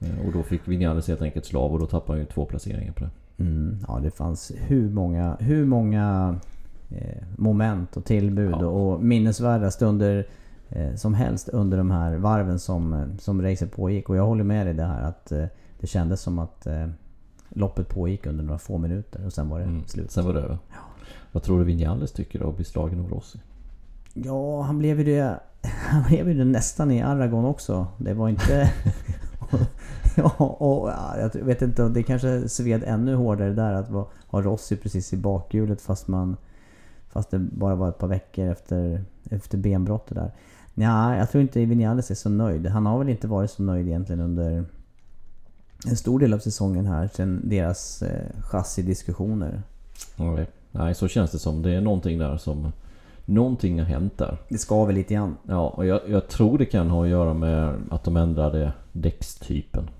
Eh, 0.00 0.26
Och 0.26 0.32
då 0.32 0.42
fick 0.42 0.68
Vinales 0.68 1.08
helt 1.08 1.22
enkelt 1.22 1.44
slav 1.46 1.72
och 1.72 1.78
då 1.78 1.86
tappade 1.86 2.12
han 2.12 2.18
ju 2.20 2.26
två 2.26 2.44
placeringar 2.44 2.92
på 2.92 3.04
det. 3.04 3.10
Mm, 3.44 3.78
ja, 3.88 3.98
det 4.02 4.10
fanns 4.10 4.52
hur 4.56 4.90
många, 4.90 5.36
hur 5.40 5.64
många 5.64 6.36
eh, 6.90 7.22
moment 7.36 7.96
och 7.96 8.04
tillbud 8.04 8.52
Ja. 8.60 8.66
och 8.66 9.02
minnesvärda 9.02 9.70
stunder 9.70 10.26
eh, 10.68 10.94
som 10.94 11.14
helst 11.14 11.48
under 11.48 11.78
de 11.78 11.90
här 11.90 12.16
varven 12.16 12.58
som, 12.58 13.04
som 13.18 13.42
racet 13.42 13.72
pågick. 13.72 14.08
Och 14.08 14.16
jag 14.16 14.26
håller 14.26 14.44
med 14.44 14.66
dig 14.66 14.74
det 14.74 14.84
här 14.86 15.02
att 15.02 15.32
eh, 15.32 15.44
det 15.80 15.86
kändes 15.86 16.20
som 16.20 16.38
att 16.38 16.66
eh, 16.66 16.86
loppet 17.48 17.88
pågick 17.88 18.26
under 18.26 18.44
några 18.44 18.58
få 18.58 18.78
minuter 18.78 19.26
och 19.26 19.32
sen 19.32 19.48
var 19.48 19.58
det 19.58 19.64
Mm. 19.64 19.84
slut. 19.86 20.10
Sen 20.10 20.24
var 20.26 20.32
det 20.34 20.40
över. 20.40 20.58
Vad 21.32 21.42
tror 21.42 21.58
du 21.58 21.64
Vinales 21.64 22.12
tycker 22.12 22.38
då? 22.38 22.48
Att 22.48 22.56
bli 22.56 22.64
slagen 22.64 23.00
av 23.00 23.08
Rossi? 23.10 23.38
Ja, 24.14 24.62
han 24.62 24.78
blev 24.78 24.98
ju 24.98 25.04
det, 25.04 25.40
han 25.62 26.02
blev 26.08 26.28
ju 26.28 26.34
det 26.34 26.44
nästan 26.44 26.90
i 26.90 27.02
Aragon 27.02 27.44
också. 27.44 27.86
Det 27.98 28.14
var 28.14 28.28
inte... 28.28 28.72
ja, 30.16 30.34
och, 30.38 30.90
jag 31.18 31.44
vet 31.44 31.62
inte, 31.62 31.88
det 31.88 32.02
kanske 32.02 32.48
sved 32.48 32.84
ännu 32.86 33.14
hårdare 33.14 33.52
där 33.52 33.72
att 33.72 33.88
ha 34.26 34.42
Rossi 34.42 34.76
precis 34.76 35.12
i 35.12 35.16
bakhjulet 35.16 35.80
fast 35.80 36.08
man... 36.08 36.36
Fast 37.08 37.30
det 37.30 37.38
bara 37.38 37.74
var 37.74 37.88
ett 37.88 37.98
par 37.98 38.08
veckor 38.08 38.46
efter, 38.46 39.04
efter 39.30 39.58
benbrottet 39.58 40.14
där. 40.14 40.32
Nej, 40.74 41.18
jag 41.18 41.30
tror 41.30 41.42
inte 41.42 41.64
Vinales 41.64 42.10
är 42.10 42.14
så 42.14 42.28
nöjd. 42.28 42.66
Han 42.66 42.86
har 42.86 42.98
väl 42.98 43.08
inte 43.08 43.26
varit 43.26 43.50
så 43.50 43.62
nöjd 43.62 43.86
egentligen 43.86 44.20
under 44.20 44.64
en 45.86 45.96
stor 45.96 46.18
del 46.18 46.34
av 46.34 46.38
säsongen 46.38 46.86
här 46.86 47.10
sen 47.14 47.40
deras 47.44 48.02
eh, 48.02 48.40
chassidiskussioner. 48.40 49.62
Okay. 50.18 50.46
Nej, 50.70 50.94
så 50.94 51.08
känns 51.08 51.30
det 51.30 51.38
som. 51.38 51.62
Det 51.62 51.70
är 51.70 51.80
någonting 51.80 52.18
där 52.18 52.36
som... 52.36 52.72
Någonting 53.28 53.78
har 53.78 53.86
hänt 53.86 54.18
där. 54.18 54.38
Det 54.48 54.58
skaver 54.58 54.92
lite 54.92 55.14
grann. 55.14 55.36
Ja, 55.48 55.68
och 55.68 55.86
jag, 55.86 56.00
jag 56.08 56.28
tror 56.28 56.58
det 56.58 56.66
kan 56.66 56.90
ha 56.90 57.02
att 57.04 57.08
göra 57.10 57.34
med 57.34 57.74
att 57.90 58.04
de 58.04 58.16
ändrade 58.16 58.72
däckstypen. 58.92 59.90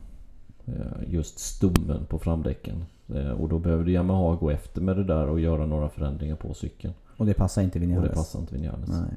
Eh, 0.67 0.75
Just 1.07 1.39
stommen 1.39 2.05
på 2.09 2.19
framdäcken. 2.19 2.85
Eh, 3.15 3.31
Och 3.31 3.49
då 3.49 3.59
behövde 3.59 3.91
Yamaha 3.91 4.35
gå 4.37 4.51
efter 4.51 4.81
med 4.81 4.97
det 4.97 5.05
där 5.05 5.29
och 5.29 5.41
göra 5.41 5.67
några 5.67 5.89
förändringar 5.89 6.37
på 6.37 6.55
cykeln. 6.55 6.95
Och 7.17 7.27
det 7.27 7.35
passar 7.35 7.63
inte 7.63 7.79
Och 7.79 7.83
Vinales. 7.83 8.11
det 8.11 8.15
passar 8.17 8.39
inte 8.41 8.55
Vinales. 8.55 8.89
Nej. 8.89 9.17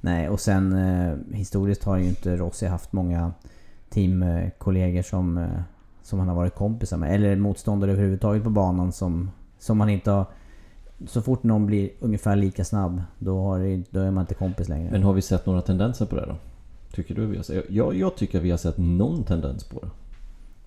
Nej, 0.00 0.28
och 0.28 0.40
sen 0.40 0.72
eh, 0.72 1.16
historiskt 1.32 1.84
har 1.84 1.96
ju 1.96 2.04
inte 2.08 2.36
Rossi 2.36 2.66
haft 2.66 2.92
många 2.92 3.32
teamkollegor 3.90 5.02
som, 5.02 5.46
som 6.02 6.18
han 6.18 6.28
har 6.28 6.34
varit 6.34 6.54
kompisar 6.54 6.96
med. 6.96 7.14
Eller 7.14 7.36
motståndare 7.36 7.90
överhuvudtaget 7.92 8.44
på 8.44 8.50
banan 8.50 8.92
som, 8.92 9.30
som 9.58 9.78
man 9.78 9.88
inte 9.88 10.10
har... 10.10 10.26
Så 11.06 11.22
fort 11.22 11.42
någon 11.42 11.66
blir 11.66 11.90
ungefär 12.00 12.36
lika 12.36 12.64
snabb, 12.64 13.02
då, 13.18 13.56
det, 13.56 13.82
då 13.90 14.00
är 14.00 14.10
man 14.10 14.22
inte 14.22 14.34
kompis 14.34 14.68
längre. 14.68 14.90
Men 14.90 15.02
har 15.02 15.12
vi 15.12 15.22
sett 15.22 15.46
några 15.46 15.62
tendenser 15.62 16.06
på 16.06 16.16
det 16.16 16.26
då? 16.26 16.36
Tycker 16.92 17.14
du 17.14 17.26
vi 17.26 17.36
har 17.36 17.44
sett? 17.44 17.70
Jag, 17.70 17.94
jag 17.94 18.16
tycker 18.16 18.40
vi 18.40 18.50
har 18.50 18.58
sett 18.58 18.78
någon 18.78 19.24
tendens 19.24 19.64
på 19.64 19.80
det. 19.80 19.90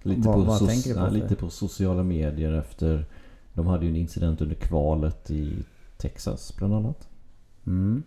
Lite, 0.10 0.22
Vad- 0.22 0.36
på, 0.36 0.42
vad 0.42 0.60
du 0.60 0.94
på 0.94 1.10
lite 1.14 1.36
på 1.36 1.50
sociala 1.50 2.04
medier 2.04 2.52
efter... 2.52 3.06
De 3.54 3.68
hade 3.68 3.86
ju 3.86 3.90
en 3.92 3.96
incident 3.98 4.42
under 4.42 4.56
kvalet 4.56 5.32
i 5.32 5.54
Texas 5.98 6.54
bland 6.58 6.74
annat. 6.74 7.08
Mm. 7.68 8.04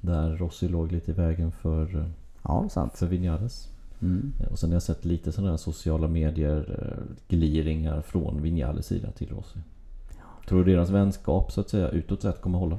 Där 0.00 0.36
Rossi 0.36 0.68
låg 0.68 0.92
lite 0.92 1.10
i 1.10 1.14
vägen 1.14 1.52
för, 1.52 1.96
eh, 1.98 2.06
Ja, 2.42 2.68
sant. 2.68 2.92
för 2.98 3.06
Vinales. 3.06 3.68
Mm. 4.02 4.32
Och 4.50 4.58
sen 4.58 4.70
har 4.70 4.74
jag 4.74 4.82
sett 4.82 5.04
lite 5.04 5.32
sådana 5.32 5.50
här 5.50 5.56
sociala 5.56 6.08
medier 6.08 6.78
eh, 6.82 7.14
gliringar 7.28 8.02
från 8.02 8.42
Vinales 8.42 8.86
sida 8.86 9.10
till 9.10 9.28
Rossi. 9.28 9.58
Tror 10.48 10.64
du 10.64 10.72
deras 10.72 10.90
vänskap 10.90 11.52
så 11.52 11.60
att 11.60 11.70
säga 11.70 11.88
utåt 11.88 12.22
sett 12.22 12.40
kommer 12.40 12.58
hålla? 12.58 12.78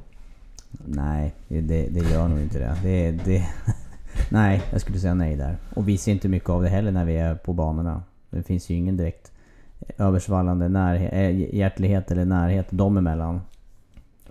Nej, 0.85 1.33
det, 1.47 1.61
det 1.87 2.11
gör 2.11 2.27
nog 2.27 2.39
inte 2.39 2.59
det. 2.59 2.75
det, 2.83 3.11
det 3.11 3.47
nej, 4.29 4.63
jag 4.71 4.81
skulle 4.81 4.99
säga 4.99 5.13
nej 5.13 5.35
där. 5.35 5.57
Och 5.75 5.87
vi 5.87 5.97
ser 5.97 6.11
inte 6.11 6.27
mycket 6.27 6.49
av 6.49 6.63
det 6.63 6.69
heller 6.69 6.91
när 6.91 7.05
vi 7.05 7.17
är 7.17 7.35
på 7.35 7.53
banorna. 7.53 8.03
Det 8.29 8.43
finns 8.43 8.69
ju 8.69 8.75
ingen 8.75 8.97
direkt 8.97 9.31
översvallande 9.97 10.69
närhet, 10.69 11.13
äh, 11.13 11.55
hjärtlighet 11.55 12.11
eller 12.11 12.25
närhet 12.25 12.67
dem 12.69 12.97
emellan. 12.97 13.41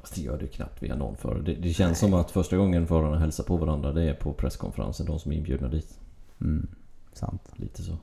Fast 0.01 0.15
det 0.15 0.21
gör 0.21 0.39
det 0.39 0.47
knappt 0.47 0.83
via 0.83 0.95
någon 0.95 1.17
förare. 1.17 1.43
Det, 1.43 1.55
det 1.55 1.69
känns 1.73 1.99
som 1.99 2.15
att 2.15 2.31
första 2.31 2.57
gången 2.57 2.87
förarna 2.87 3.19
hälsar 3.19 3.45
på 3.45 3.57
varandra 3.57 3.93
det 3.93 4.03
är 4.03 4.15
på 4.15 4.33
presskonferensen, 4.33 5.07
de 5.07 5.19
som 5.19 5.33
är 5.33 5.37
inbjudna 5.37 5.69
dit. 5.69 5.99
Mm, 6.41 6.67
sant. 7.13 7.43
Lite 7.57 7.83
så. 7.83 7.97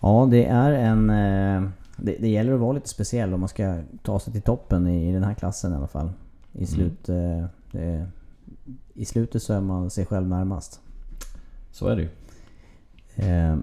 Ja, 0.00 0.28
det 0.30 0.44
är 0.44 0.72
en... 0.72 1.10
eh, 1.10 1.70
Det, 2.02 2.16
det 2.20 2.28
gäller 2.28 2.52
att 2.52 2.60
vara 2.60 2.72
lite 2.72 2.88
speciell 2.88 3.34
om 3.34 3.40
man 3.40 3.48
ska 3.48 3.82
ta 4.02 4.20
sig 4.20 4.32
till 4.32 4.42
toppen 4.42 4.86
i, 4.86 5.08
i 5.08 5.12
den 5.12 5.24
här 5.24 5.34
klassen 5.34 5.72
i 5.72 5.76
alla 5.76 5.86
fall. 5.86 6.12
I, 6.52 6.66
slut, 6.66 7.08
eh, 7.08 7.44
det, 7.72 8.06
I 8.94 9.04
slutet 9.04 9.42
så 9.42 9.52
är 9.52 9.60
man 9.60 9.90
sig 9.90 10.06
själv 10.06 10.28
närmast. 10.28 10.80
Så 11.72 11.86
är 11.88 11.96
det 11.96 12.02
ju. 12.02 12.08
Eh, 13.26 13.56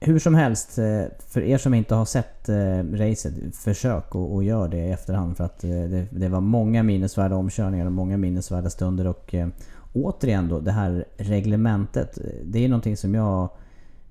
hur 0.00 0.18
som 0.18 0.34
helst, 0.34 0.78
eh, 0.78 1.02
för 1.28 1.40
er 1.40 1.58
som 1.58 1.74
inte 1.74 1.94
har 1.94 2.04
sett 2.04 2.48
eh, 2.48 2.82
racet, 2.92 3.56
försök 3.56 4.14
och, 4.14 4.34
och 4.34 4.44
gör 4.44 4.68
det 4.68 4.76
i 4.76 4.90
efterhand. 4.90 5.36
För 5.36 5.44
att 5.44 5.64
eh, 5.64 5.70
det, 5.70 6.06
det 6.10 6.28
var 6.28 6.40
många 6.40 6.82
minnesvärda 6.82 7.36
omkörningar 7.36 7.86
och 7.86 7.92
många 7.92 8.16
minnesvärda 8.16 8.70
stunder. 8.70 9.06
Och 9.06 9.34
eh, 9.34 9.48
återigen 9.92 10.48
då, 10.48 10.60
det 10.60 10.72
här 10.72 11.04
reglementet. 11.16 12.18
eh, 12.18 12.24
Det 12.44 12.64
är 12.64 12.68
någonting 12.68 12.96
som 12.96 13.14
jag 13.14 13.42
eh, 13.42 13.50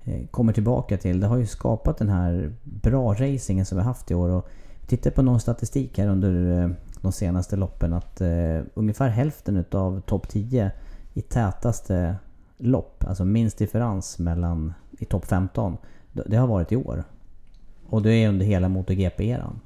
Eh, 0.04 0.26
kommer 0.26 0.52
tillbaka 0.52 0.96
till. 0.96 1.20
Det 1.20 1.26
har 1.26 1.36
ju 1.36 1.46
skapat 1.46 1.98
den 1.98 2.08
här 2.08 2.52
bra 2.62 3.14
racingen 3.14 3.66
som 3.66 3.78
vi 3.78 3.82
har 3.82 3.88
haft 3.88 4.10
i 4.10 4.14
år. 4.14 4.28
Och 4.28 4.48
tittar 4.86 5.10
på 5.10 5.22
någon 5.22 5.40
statistik 5.40 5.98
här 5.98 6.08
under 6.08 6.62
eh, 6.62 6.70
de 7.00 7.12
senaste 7.12 7.56
loppen 7.56 7.92
att 7.92 8.20
eh, 8.20 8.60
ungefär 8.74 9.08
hälften 9.08 9.56
utav 9.56 10.00
topp 10.00 10.28
10 10.28 10.70
i 11.14 11.20
tätaste 11.20 12.16
lopp, 12.58 13.04
alltså 13.08 13.24
minst 13.24 13.58
differens 13.58 14.18
mellan 14.18 14.72
i 14.98 15.04
topp 15.04 15.24
15. 15.26 15.76
Det 16.12 16.36
har 16.36 16.46
varit 16.46 16.72
i 16.72 16.76
år. 16.76 17.04
Och 17.88 18.02
det 18.02 18.12
är 18.12 18.28
under 18.28 18.46
hela 18.46 18.68
MotoGP-eran. 18.68 19.60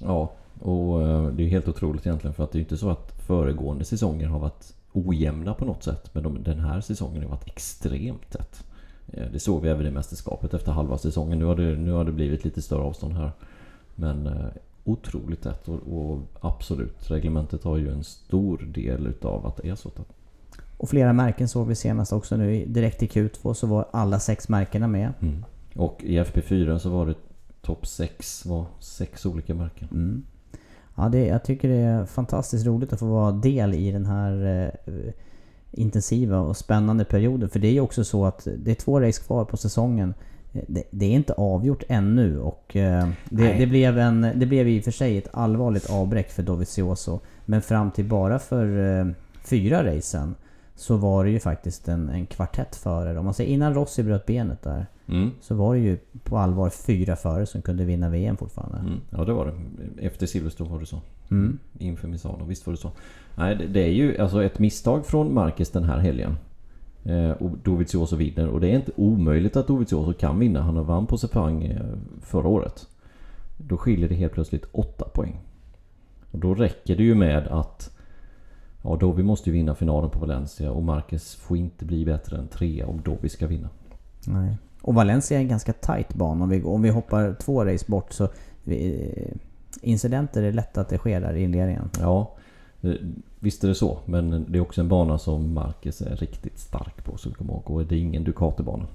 Ja, 0.00 0.32
och 0.60 1.02
eh, 1.02 1.26
det 1.26 1.42
är 1.42 1.48
helt 1.48 1.68
otroligt 1.68 2.06
egentligen 2.06 2.34
för 2.34 2.44
att 2.44 2.52
det 2.52 2.56
är 2.56 2.60
ju 2.60 2.64
inte 2.64 2.76
så 2.76 2.90
att 2.90 3.12
föregående 3.26 3.84
säsonger 3.84 4.26
har 4.26 4.38
varit 4.38 4.74
ojämna 4.92 5.54
på 5.54 5.64
något 5.64 5.82
sätt. 5.82 6.10
Men 6.14 6.22
de, 6.22 6.42
den 6.42 6.60
här 6.60 6.80
säsongen 6.80 7.22
har 7.22 7.30
varit 7.30 7.46
extremt 7.46 8.30
tätt. 8.30 8.64
Eh, 9.12 9.26
Det 9.32 9.38
såg 9.38 9.62
vi 9.62 9.68
även 9.68 9.86
i 9.86 9.90
mästerskapet 9.90 10.54
efter 10.54 10.72
halva 10.72 10.98
säsongen. 10.98 11.38
Nu 11.38 11.44
har 11.44 11.56
det, 11.56 11.76
nu 11.76 11.92
har 11.92 12.04
det 12.04 12.12
blivit 12.12 12.44
lite 12.44 12.62
större 12.62 12.82
avstånd 12.82 13.14
här. 13.14 13.30
Men 13.94 14.26
eh, 14.26 14.46
otroligt 14.84 15.42
tätt 15.42 15.68
och, 15.68 15.80
och 15.98 16.18
absolut, 16.40 17.10
reglementet 17.10 17.64
har 17.64 17.76
ju 17.76 17.90
en 17.92 18.04
stor 18.04 18.58
del 18.58 19.06
utav 19.06 19.46
att 19.46 19.56
det 19.56 19.68
är 19.68 19.74
så 19.74 19.88
tätt. 19.90 20.12
Och 20.78 20.88
flera 20.88 21.12
märken 21.12 21.48
såg 21.48 21.66
vi 21.68 21.74
senast 21.74 22.12
också 22.12 22.36
nu. 22.36 22.64
Direkt 22.66 23.02
i 23.02 23.06
Q2 23.06 23.54
så 23.54 23.66
var 23.66 23.88
alla 23.90 24.18
sex 24.20 24.48
märkena 24.48 24.88
med. 24.88 25.12
Och 25.74 26.04
i 26.04 26.18
FP4 26.20 26.78
så 26.78 26.90
var 26.90 27.06
det 27.06 27.14
topp 27.62 27.86
6 27.86 28.46
var 28.46 28.64
sex 28.80 29.26
olika 29.26 29.54
märken. 29.54 29.88
Mm. 29.92 30.24
Ja, 30.94 31.08
det, 31.08 31.26
jag 31.26 31.44
tycker 31.44 31.68
det 31.68 31.74
är 31.74 32.04
fantastiskt 32.04 32.66
roligt 32.66 32.92
att 32.92 32.98
få 32.98 33.06
vara 33.06 33.32
del 33.32 33.74
i 33.74 33.90
den 33.90 34.06
här 34.06 34.32
eh, 34.86 35.12
intensiva 35.78 36.38
och 36.38 36.56
spännande 36.56 37.04
perioden. 37.04 37.48
För 37.48 37.58
det 37.58 37.68
är 37.68 37.72
ju 37.72 37.80
också 37.80 38.04
så 38.04 38.26
att 38.26 38.48
det 38.58 38.70
är 38.70 38.74
två 38.74 39.00
race 39.00 39.22
kvar 39.22 39.44
på 39.44 39.56
säsongen. 39.56 40.14
Det, 40.52 40.82
det 40.90 41.06
är 41.06 41.10
inte 41.10 41.32
avgjort 41.32 41.82
ännu 41.88 42.40
och 42.40 42.76
eh, 42.76 43.08
det, 43.24 43.52
det, 43.52 43.66
blev 43.66 43.98
en, 43.98 44.32
det 44.34 44.46
blev 44.46 44.68
i 44.68 44.80
och 44.80 44.84
för 44.84 44.90
sig 44.90 45.18
ett 45.18 45.28
allvarligt 45.32 45.90
avbräck 45.90 46.30
för 46.30 46.42
Dovizioso. 46.42 47.20
Men 47.44 47.62
fram 47.62 47.90
till 47.90 48.04
bara 48.04 48.38
för 48.38 48.98
eh, 49.00 49.06
fyra 49.44 49.96
racen 49.96 50.34
så 50.76 50.96
var 50.96 51.24
det 51.24 51.30
ju 51.30 51.40
faktiskt 51.40 51.88
en, 51.88 52.08
en 52.08 52.26
kvartett 52.26 52.76
förare. 52.76 53.18
Om 53.18 53.24
man 53.24 53.34
säger 53.34 53.54
innan 53.54 53.74
Rossi 53.74 54.02
bröt 54.02 54.26
benet 54.26 54.62
där. 54.62 54.86
Mm. 55.08 55.30
Så 55.40 55.54
var 55.54 55.74
det 55.74 55.80
ju 55.80 55.98
på 56.22 56.38
allvar 56.38 56.70
fyra 56.70 57.16
förare 57.16 57.46
som 57.46 57.62
kunde 57.62 57.84
vinna 57.84 58.08
VM 58.08 58.36
fortfarande. 58.36 58.78
Mm. 58.78 59.00
Ja 59.10 59.24
det 59.24 59.32
var 59.32 59.46
det. 59.46 60.06
Efter 60.06 60.26
Silverstone 60.26 60.70
var 60.70 60.80
det 60.80 60.86
så. 60.86 61.00
Mm. 61.30 61.58
Inför 61.78 62.08
Misano, 62.08 62.44
visst 62.44 62.66
var 62.66 62.72
det 62.72 62.80
så. 62.80 62.90
Nej, 63.34 63.56
det, 63.56 63.66
det 63.66 63.80
är 63.80 63.92
ju 63.92 64.18
alltså 64.18 64.44
ett 64.44 64.58
misstag 64.58 65.06
från 65.06 65.34
Marcus 65.34 65.70
den 65.70 65.84
här 65.84 65.98
helgen. 65.98 66.36
Eh, 67.04 67.30
och 67.30 67.50
Dovizioso 67.62 68.16
vinner 68.16 68.48
och 68.48 68.60
det 68.60 68.68
är 68.68 68.76
inte 68.76 68.92
omöjligt 68.96 69.56
att 69.56 69.66
Dovizioso 69.66 70.12
kan 70.12 70.38
vinna. 70.38 70.62
Han 70.62 70.76
har 70.76 70.84
vann 70.84 71.06
på 71.06 71.18
Sepang 71.18 71.64
eh, 71.64 71.80
förra 72.22 72.48
året. 72.48 72.86
Då 73.56 73.76
skiljer 73.76 74.08
det 74.08 74.14
helt 74.14 74.32
plötsligt 74.32 74.64
8 74.72 75.04
poäng. 75.14 75.40
Och 76.30 76.38
då 76.38 76.54
räcker 76.54 76.96
det 76.96 77.02
ju 77.02 77.14
med 77.14 77.46
att 77.46 77.95
Ja, 78.88 78.96
Dovi 78.96 79.22
måste 79.22 79.50
ju 79.50 79.56
vinna 79.56 79.74
finalen 79.74 80.10
på 80.10 80.18
Valencia 80.18 80.70
och 80.70 80.82
Marcus 80.82 81.34
får 81.34 81.56
inte 81.56 81.84
bli 81.84 82.04
bättre 82.04 82.38
än 82.38 82.48
trea 82.48 82.86
om 82.86 83.00
Dovi 83.00 83.28
ska 83.28 83.46
vinna. 83.46 83.68
Nej. 84.26 84.56
Och 84.82 84.94
Valencia 84.94 85.36
är 85.36 85.42
en 85.42 85.48
ganska 85.48 85.72
tight 85.72 86.14
bana. 86.14 86.44
Om 86.44 86.50
vi, 86.50 86.62
om 86.62 86.82
vi 86.82 86.88
hoppar 86.88 87.36
två 87.40 87.64
race 87.64 87.84
bort 87.88 88.12
så... 88.12 88.28
Vi, 88.64 89.10
incidenter 89.82 90.42
är 90.42 90.52
lätt 90.52 90.78
att 90.78 90.88
det 90.88 90.98
sker 90.98 91.20
där 91.20 91.34
i 91.34 91.42
inledningen. 91.42 91.90
Ja, 92.00 92.34
eh, 92.80 92.92
visst 93.38 93.64
är 93.64 93.68
det 93.68 93.74
så. 93.74 93.98
Men 94.04 94.46
det 94.48 94.58
är 94.58 94.62
också 94.62 94.80
en 94.80 94.88
bana 94.88 95.18
som 95.18 95.54
Marcus 95.54 96.00
är 96.00 96.16
riktigt 96.16 96.58
stark 96.58 97.04
på. 97.04 97.16
Så 97.16 97.28
vi 97.28 97.34
kommer 97.34 97.52
ihåg. 97.52 97.70
Och 97.70 97.86
det 97.86 97.94
är 97.94 97.98
ingen 97.98 98.24
Ducati-bana. 98.24 98.86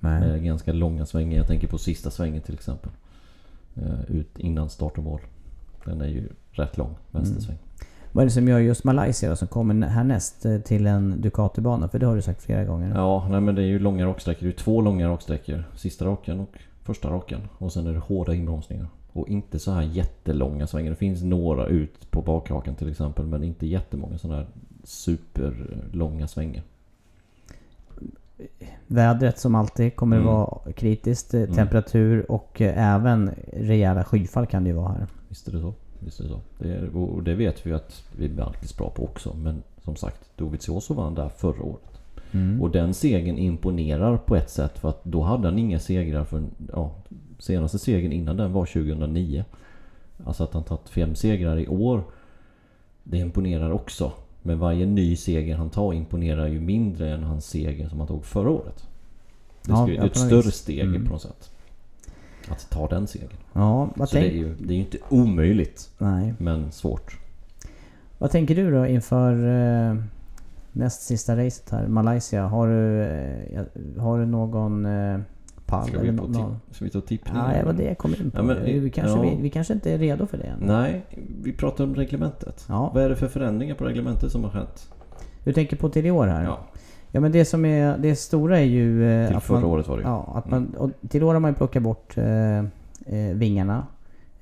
Med 0.00 0.44
ganska 0.44 0.72
långa 0.72 1.06
svängar. 1.06 1.36
Jag 1.36 1.46
tänker 1.46 1.68
på 1.68 1.78
sista 1.78 2.10
svängen 2.10 2.42
till 2.42 2.54
exempel. 2.54 2.90
Eh, 3.74 4.10
Ut 4.16 4.38
innan 4.38 4.70
start 4.70 4.98
och 4.98 5.04
mål. 5.04 5.20
Den 5.84 6.00
är 6.00 6.08
ju 6.08 6.28
rätt 6.50 6.76
lång, 6.76 6.94
vänstersväng. 7.10 7.58
Vad 8.12 8.22
är 8.22 8.26
det 8.26 8.30
som 8.30 8.48
gör 8.48 8.58
just 8.58 8.84
Malaysia 8.84 9.30
då, 9.30 9.36
som 9.36 9.48
kommer 9.48 9.86
härnäst 9.88 10.44
eh, 10.44 10.58
till 10.58 10.86
en 10.86 11.20
Ducati-bana? 11.22 11.88
För 11.88 11.98
det 11.98 12.06
har 12.06 12.16
du 12.16 12.22
sagt 12.22 12.42
flera 12.42 12.64
gånger. 12.64 12.92
Ja, 12.94 13.26
nej 13.30 13.40
men 13.40 13.54
det 13.54 13.62
är 13.62 13.66
ju 13.66 13.78
långa 13.78 14.06
raksträckor. 14.06 14.46
Det 14.46 14.52
är 14.52 14.56
två 14.56 14.80
långa 14.80 15.08
raksträckor. 15.08 15.64
Sista 15.76 16.04
raken 16.04 16.40
och 16.40 16.58
första 16.82 17.10
raken. 17.10 17.40
Och 17.58 17.72
sen 17.72 17.86
är 17.86 17.92
det 17.92 17.98
hårda 17.98 18.34
inbromsningar. 18.34 18.86
Och 19.12 19.28
inte 19.28 19.58
så 19.58 19.70
här 19.72 19.82
jättelånga 19.82 20.66
svängar. 20.66 20.90
Det 20.90 20.96
finns 20.96 21.22
några 21.22 21.66
ut 21.66 22.10
på 22.10 22.22
bakraken 22.22 22.74
till 22.74 22.90
exempel. 22.90 23.26
Men 23.26 23.44
inte 23.44 23.66
jättemånga 23.66 24.18
sådana 24.18 24.38
här 24.38 24.46
superlånga 24.84 26.28
svängar. 26.28 26.62
Vädret 28.86 29.38
som 29.38 29.54
alltid 29.54 29.96
kommer 29.96 30.16
Mm. 30.16 30.28
att 30.28 30.34
vara 30.34 30.72
kritiskt. 30.72 31.34
Eh, 31.34 31.44
Temperatur 31.44 32.30
och 32.32 32.60
eh, 32.60 32.94
även 32.94 33.30
rejäla 33.52 34.04
skyfall 34.04 34.46
kan 34.46 34.64
det 34.64 34.70
ju 34.70 34.76
vara 34.76 34.88
här. 34.92 35.06
Visst 35.28 35.48
är 35.48 35.52
det 35.52 35.60
så. 35.60 35.74
Visst 36.04 36.20
är 36.20 36.24
det 36.24 36.30
så. 36.30 36.40
Det 36.58 36.68
är, 36.72 36.96
och 36.96 37.22
det 37.22 37.34
vet 37.34 37.66
vi 37.66 37.72
att 37.72 38.02
vi 38.16 38.24
är 38.24 38.28
väldigt 38.28 38.76
bra 38.78 38.90
på 38.90 39.04
också. 39.04 39.34
Men 39.42 39.62
som 39.84 39.96
sagt, 39.96 40.20
Dovizioso 40.36 40.94
vann 40.94 41.14
där 41.14 41.28
förra 41.28 41.62
året. 41.62 41.82
Och 42.60 42.70
den 42.70 42.94
segern 42.94 43.38
imponerar 43.38 44.16
på 44.16 44.36
ett 44.36 44.50
sätt 44.50 44.78
för 44.78 44.88
att 44.88 45.04
då 45.04 45.22
hade 45.22 45.48
han 45.48 45.58
inga 45.58 45.78
segrar 45.78 46.24
för 46.24 46.42
ja, 46.72 46.90
senaste 47.38 47.78
segern 47.78 48.12
innan 48.12 48.36
den 48.36 48.52
var 48.52 48.66
2009. 48.66 49.44
Alltså 50.24 50.44
att 50.44 50.54
han 50.54 50.62
tagit 50.64 50.88
fem 50.88 51.14
segrar 51.14 51.58
i 51.58 51.66
år. 51.68 52.02
Det 53.04 53.18
imponerar 53.18 53.70
också. 53.70 54.12
Men 54.42 54.58
varje 54.58 54.86
ny 54.86 55.16
seger 55.16 55.56
han 55.56 55.70
tar 55.70 55.92
imponerar 55.92 56.46
ju 56.46 56.60
mindre 56.60 57.10
än 57.14 57.22
hans 57.22 57.46
seger 57.46 57.88
som 57.88 57.98
han 57.98 58.08
tog 58.08 58.24
förra 58.24 58.50
året. 58.50 58.86
Det, 59.64 59.72
Ja, 59.72 59.88
ju- 59.88 59.94
det 59.96 60.02
är 60.02 60.06
ett 60.06 60.16
större 60.16 60.50
steg 60.50 60.80
Mm. 60.80 61.04
på 61.06 61.12
något 61.12 61.22
sätt. 61.22 61.50
Att 62.48 62.70
ta 62.70 62.88
den 62.88 63.06
segern. 63.06 63.28
Ja, 63.52 63.88
vad, 63.96 64.08
Så 64.08 64.16
det 64.16 64.22
är, 64.22 64.28
tänk, 64.28 64.34
ju, 64.34 64.54
det 64.54 64.72
är 64.72 64.76
ju 64.76 64.82
inte 64.82 64.98
omöjligt. 65.08 65.90
nej. 65.98 66.34
Men 66.38 66.72
svårt. 66.72 67.18
vad 68.18 68.30
tänker 68.30 68.54
du 68.54 68.70
då 68.70 68.86
inför 68.86 69.32
eh, 69.32 69.96
näst 70.72 71.02
sista 71.02 71.36
racet 71.36 71.70
här? 71.70 71.86
Malaysia. 71.86 72.46
Har 72.46 72.68
du, 72.68 73.02
eh, 73.02 73.54
ja, 73.54 73.64
har 74.02 74.18
du 74.18 74.26
någon 74.26 74.86
eh, 74.86 75.20
pall? 75.66 75.88
Ska 75.88 76.00
vi, 76.00 76.08
eller 76.08 76.18
på 76.18 76.28
någon? 76.28 76.60
tip, 76.60 76.74
ska 76.74 76.84
vi 76.84 76.90
ta 76.90 77.00
tippning? 77.00 77.36
Ja, 77.36 77.58
det 77.58 77.64
var 77.64 77.72
det 77.72 77.84
jag 77.84 77.98
kom 77.98 78.14
in 78.14 78.30
på. 78.30 78.38
Ja, 78.38 78.42
men, 78.42 78.64
vi, 78.64 78.90
kanske, 78.90 79.16
ja. 79.16 79.22
vi, 79.22 79.42
vi 79.42 79.50
kanske 79.50 79.72
inte 79.72 79.92
är 79.92 79.98
redo 79.98 80.26
för 80.26 80.38
det 80.38 80.44
än. 80.44 80.58
Nej, 80.60 81.06
vi 81.42 81.52
pratar 81.52 81.84
om 81.84 81.94
reglementet. 81.94 82.64
Ja. 82.68 82.90
Vad 82.94 83.04
är 83.04 83.08
det 83.08 83.16
för 83.16 83.28
förändringar 83.28 83.74
på 83.74 83.84
reglementet 83.84 84.32
som 84.32 84.44
har 84.44 84.50
hänt? 84.50 84.92
Du 85.44 85.52
tänker 85.52 85.76
på 85.76 85.88
till 85.88 86.06
i 86.06 86.10
år 86.10 86.26
här? 86.26 86.44
Ja, 86.44 86.60
Ja 87.14 87.20
men 87.20 87.32
det 87.32 87.44
som 87.44 87.64
är 87.64 87.98
det 87.98 88.16
stora 88.16 88.58
är 88.58 88.64
ju... 88.64 89.10
eh, 89.10 89.28
till 89.28 89.40
förra 89.40 89.60
man, 89.60 89.70
året 89.70 89.88
var 89.88 89.96
det. 89.96 90.02
Ja, 90.02 90.32
att 90.34 90.50
man, 90.50 90.74
och 90.74 90.90
till 91.08 91.22
år 91.22 91.32
har 91.34 91.40
man 91.40 91.50
ju 91.50 91.54
plockat 91.54 91.82
bort 91.82 92.18
eh, 92.18 92.58
eh, 93.06 93.34
vingarna. 93.34 93.86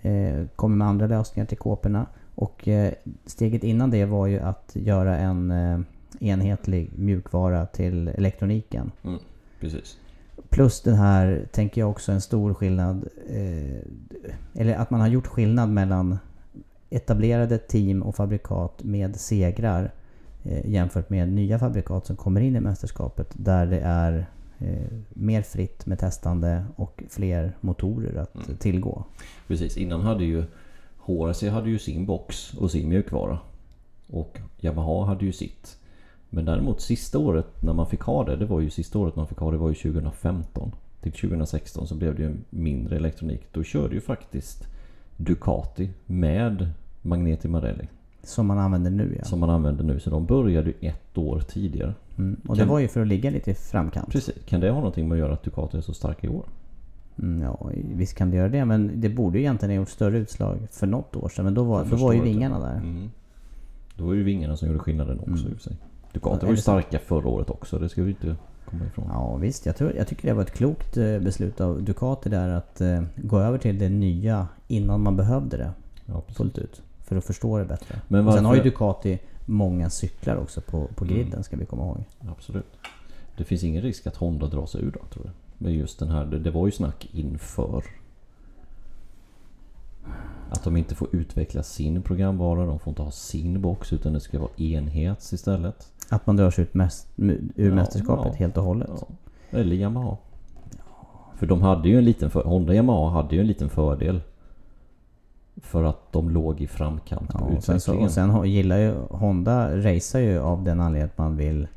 Eh, 0.02 0.46
kommer 0.56 0.76
med 0.76 0.88
andra 0.88 1.06
lösningar 1.06 1.46
till 1.46 1.58
kåporna. 1.58 2.06
Och 2.34 2.68
eh, 2.68 2.92
steget 3.26 3.64
innan 3.64 3.90
det 3.90 4.04
var 4.04 4.26
ju 4.26 4.38
att 4.38 4.70
göra 4.74 5.18
en 5.18 5.50
eh, 5.50 5.80
enhetlig 6.20 6.90
mjukvara 6.94 7.66
till 7.66 8.08
elektroniken. 8.08 8.92
Mm, 9.04 9.18
precis. 9.60 9.96
Plus 10.48 10.82
den 10.82 10.94
här, 10.94 11.46
tänker 11.52 11.80
jag 11.80 11.90
också, 11.90 12.12
en 12.12 12.20
stor 12.20 12.54
skillnad. 12.54 13.08
Eh, 13.28 14.60
eller 14.60 14.74
att 14.74 14.90
man 14.90 15.00
har 15.00 15.08
gjort 15.08 15.26
skillnad 15.26 15.70
mellan 15.70 16.18
etablerade 16.90 17.58
team 17.58 18.02
och 18.02 18.14
fabrikat 18.14 18.82
med 18.84 19.16
segrar 19.16 19.92
jämfört 20.64 21.10
med 21.10 21.32
nya 21.32 21.58
fabrikat 21.58 22.06
som 22.06 22.16
kommer 22.16 22.40
in 22.40 22.56
i 22.56 22.60
mästerskapet 22.60 23.28
där 23.32 23.66
det 23.66 23.80
är 23.80 24.26
eh, 24.58 24.92
mer 25.08 25.42
fritt 25.42 25.86
med 25.86 25.98
testande 25.98 26.64
och 26.76 27.02
fler 27.08 27.56
motorer 27.60 28.16
att 28.22 28.34
Mm. 28.34 28.56
tillgå. 28.56 29.04
Precis, 29.48 29.76
innan 29.76 30.00
hade 30.00 30.24
ju 30.24 30.44
HRC 30.98 31.48
hade 31.48 31.70
ju 31.70 31.78
sin 31.78 32.06
box 32.06 32.54
och 32.54 32.70
sin 32.70 32.88
mjukvara. 32.88 33.38
Och 34.06 34.38
Yamaha 34.60 35.04
hade 35.06 35.24
ju 35.24 35.32
sitt. 35.32 35.76
Men 36.30 36.44
däremot 36.44 36.80
sista 36.80 37.18
året 37.18 37.62
när 37.62 37.72
man 37.72 37.86
fick 37.86 38.00
ha 38.00 38.24
det, 38.24 38.36
det 38.36 38.46
var 38.46 38.60
ju 38.60 38.70
sista 38.70 38.98
året 38.98 39.16
man 39.16 39.26
fick 39.26 39.38
ha 39.38 39.50
det 39.50 39.56
var 39.56 39.68
ju 39.68 39.74
2015. 39.74 40.72
till 41.02 41.12
2016 41.12 41.86
så 41.86 41.94
blev 41.94 42.14
det 42.16 42.22
ju 42.22 42.36
mindre 42.50 42.96
elektronik. 42.96 43.40
Då 43.52 43.62
körde 43.62 43.94
ju 43.94 44.00
faktiskt 44.00 44.64
Ducati 45.16 45.90
med 46.06 46.68
Magneti 47.02 47.48
Marelli. 47.48 47.88
Som 48.22 48.46
man 48.46 48.58
använder 48.58 48.90
nu 48.90 49.16
ja. 49.18 49.24
Som 49.24 49.40
man 49.40 49.50
använder 49.50 49.84
nu. 49.84 50.00
Så 50.00 50.10
de 50.10 50.26
började 50.26 50.68
ju 50.70 50.74
ett 50.88 51.18
år 51.18 51.40
tidigare. 51.40 51.94
Mm. 52.18 52.36
Och 52.42 52.46
Kan- 52.56 52.66
det 52.66 52.72
var 52.72 52.78
ju 52.78 52.88
för 52.88 53.00
att 53.00 53.06
ligga 53.06 53.30
lite 53.30 53.50
i 53.50 53.54
framkant. 53.54 54.08
Precis. 54.12 54.34
Kan 54.46 54.60
det 54.60 54.70
ha 54.70 54.76
någonting 54.76 55.08
med 55.08 55.16
att 55.16 55.18
göra 55.20 55.32
att 55.32 55.42
Ducati 55.42 55.76
är 55.76 55.80
så 55.80 55.92
starka 55.94 56.26
i 56.26 56.30
år? 56.30 56.44
Mm, 57.18 57.42
ja, 57.42 57.70
visst 57.94 58.14
kan 58.14 58.30
det 58.30 58.36
göra 58.36 58.48
det. 58.48 58.64
Men 58.64 58.90
det 59.00 59.08
borde 59.08 59.38
ju 59.38 59.44
egentligen 59.44 59.70
ha 59.70 59.76
gjort 59.76 59.88
större 59.88 60.18
utslag 60.18 60.58
för 60.70 60.86
något 60.86 61.16
år 61.16 61.28
sedan. 61.28 61.44
Men 61.44 61.54
då 61.54 61.64
var, 61.64 61.84
då 61.84 61.96
var 61.96 62.12
ju 62.12 62.20
vingarna 62.20 62.58
där. 62.60 62.76
Mm. 62.76 63.10
Då 63.96 64.04
var 64.04 64.12
det 64.12 64.18
ju 64.18 64.24
vingarna 64.24 64.56
som 64.56 64.68
gjorde 64.68 64.80
skillnaden 64.80 65.18
också 65.18 65.30
Mm. 65.30 65.46
i 65.50 65.54
och 65.54 65.56
för 65.56 65.62
sig. 65.62 65.76
Ducati 66.12 66.36
är 66.36 66.40
var 66.40 66.48
ju 66.48 66.54
det 66.56 66.62
starka 66.62 66.98
förra 66.98 67.28
året 67.28 67.50
också. 67.50 67.78
Det 67.78 67.88
ska 67.88 68.02
vi 68.02 68.10
inte 68.10 68.36
komma 68.64 68.84
ifrån. 68.84 69.04
Ja 69.08 69.36
visst, 69.36 69.66
jag, 69.66 69.76
tror, 69.76 69.92
jag 69.96 70.06
tycker 70.06 70.28
det 70.28 70.34
var 70.34 70.42
ett 70.42 70.50
klokt 70.54 70.96
eh, 70.96 71.18
beslut 71.18 71.60
av 71.60 71.82
Ducati 71.82 72.28
där 72.28 72.48
att 72.48 72.80
eh, 72.80 73.02
gå 73.16 73.38
över 73.38 73.58
till 73.58 73.78
det 73.78 73.88
nya 73.88 74.48
innan 74.68 75.02
man 75.02 75.16
behövde 75.16 75.56
det 75.56 75.70
Ja, 76.06 76.20
precis. 76.20 76.36
fullt 76.36 76.58
ut. 76.58 76.82
För 77.10 77.16
att 77.16 77.24
förstå 77.24 77.58
det 77.58 77.64
bättre. 77.64 78.00
Men 78.08 78.26
Och 78.28 78.34
Sen 78.34 78.44
har 78.44 78.54
ju 78.54 78.60
varför- 78.60 78.70
Ducati 78.70 79.18
många 79.46 79.90
cyklar 79.90 80.36
också 80.36 80.60
på, 80.60 80.86
på 80.94 81.04
griden 81.04 81.44
ska 81.44 81.56
vi 81.56 81.64
komma 81.66 81.82
ihåg. 81.82 82.04
Absolut. 82.30 82.76
Det 83.36 83.44
finns 83.44 83.64
ingen 83.64 83.82
risk 83.82 84.06
att 84.06 84.16
Honda 84.16 84.46
drar 84.46 84.66
sig 84.66 84.80
ur 84.82 84.90
då 84.90 85.00
tror 85.12 85.24
jag. 85.26 85.32
Men 85.58 85.72
just 85.72 85.98
den 85.98 86.08
här, 86.08 86.24
det, 86.26 86.38
det 86.38 86.50
var 86.50 86.66
ju 86.66 86.72
snack 86.72 87.08
inför. 87.12 87.84
Att 90.50 90.64
de 90.64 90.76
inte 90.76 90.94
får 90.94 91.08
utveckla 91.12 91.62
sin 91.62 92.02
programvara, 92.02 92.66
de 92.66 92.78
får 92.78 92.90
inte 92.90 93.02
ha 93.02 93.10
sin 93.10 93.60
box 93.62 93.92
utan 93.92 94.12
det 94.12 94.20
ska 94.20 94.38
vara 94.38 94.50
enhets 94.56 95.32
istället. 95.32 95.92
Att 96.08 96.26
man 96.26 96.36
drar 96.36 96.50
sig 96.50 96.62
ut 96.64 96.74
mäst, 96.74 97.08
ur 97.16 97.50
Ja, 97.56 97.74
mästerskapet 97.74 98.32
ja. 98.32 98.38
helt 98.38 98.56
och 98.56 98.64
hållet. 98.64 98.90
Ja. 99.50 99.58
Eller 99.58 99.76
Yamaha. 99.76 100.16
För 101.36 101.46
de 101.46 101.62
hade 101.62 101.88
ju 101.88 101.98
en 101.98 102.04
liten 102.04 102.30
för, 102.30 102.42
Honda 102.44 102.74
Yamaha 102.74 103.10
hade 103.22 103.34
ju 103.34 103.40
en 103.40 103.46
liten 103.46 103.68
fördel. 103.68 104.20
För 105.62 105.84
att 105.84 106.12
de 106.12 106.30
låg 106.30 106.60
i 106.60 106.66
framkant 106.66 107.28
på 107.32 107.38
Ja, 107.50 107.56
och 107.56 107.64
sen, 107.64 107.80
så, 107.80 107.92
utvecklingen. 107.92 108.30
och 108.30 108.40
sen 108.42 108.50
gillar 108.50 108.78
ju 108.78 108.94
Honda 109.10 109.76
racear 109.76 110.22
ju 110.22 110.38
av 110.38 110.64
den 110.64 110.80
anledningen 110.80 111.06
att 111.12 111.18
man 111.18 111.36
vill 111.36 111.68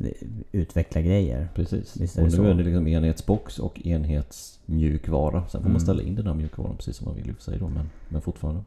eh, 0.00 0.06
utveckla 0.52 1.00
grejer. 1.00 1.48
Precis. 1.54 2.16
Och 2.16 2.22
nu 2.24 2.30
så. 2.30 2.42
är 2.44 2.54
det 2.54 2.62
liksom 2.62 2.86
enhetsbox 2.86 3.58
och 3.58 3.86
enhetsmjukvara. 3.86 5.40
Sen 5.40 5.50
får 5.50 5.58
Mm. 5.58 5.72
man 5.72 5.80
ställa 5.80 6.02
in 6.02 6.14
den 6.14 6.26
här 6.26 6.34
mjukvaran 6.34 6.76
precis 6.76 6.96
som 6.96 7.04
man 7.04 7.14
vill 7.14 7.28
i 7.28 7.32
och 7.32 7.36
för 7.36 7.42
sig 7.42 7.58
då. 7.58 7.68
Men, 7.68 7.90
men 8.08 8.22
fortfarande. 8.22 8.60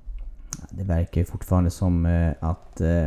Det 0.70 0.84
verkar 0.84 1.22
ju 1.22 1.26
fortfarande 1.26 1.70
som 1.70 2.06
eh, 2.06 2.32
att 2.40 2.82
eh, 2.82 3.06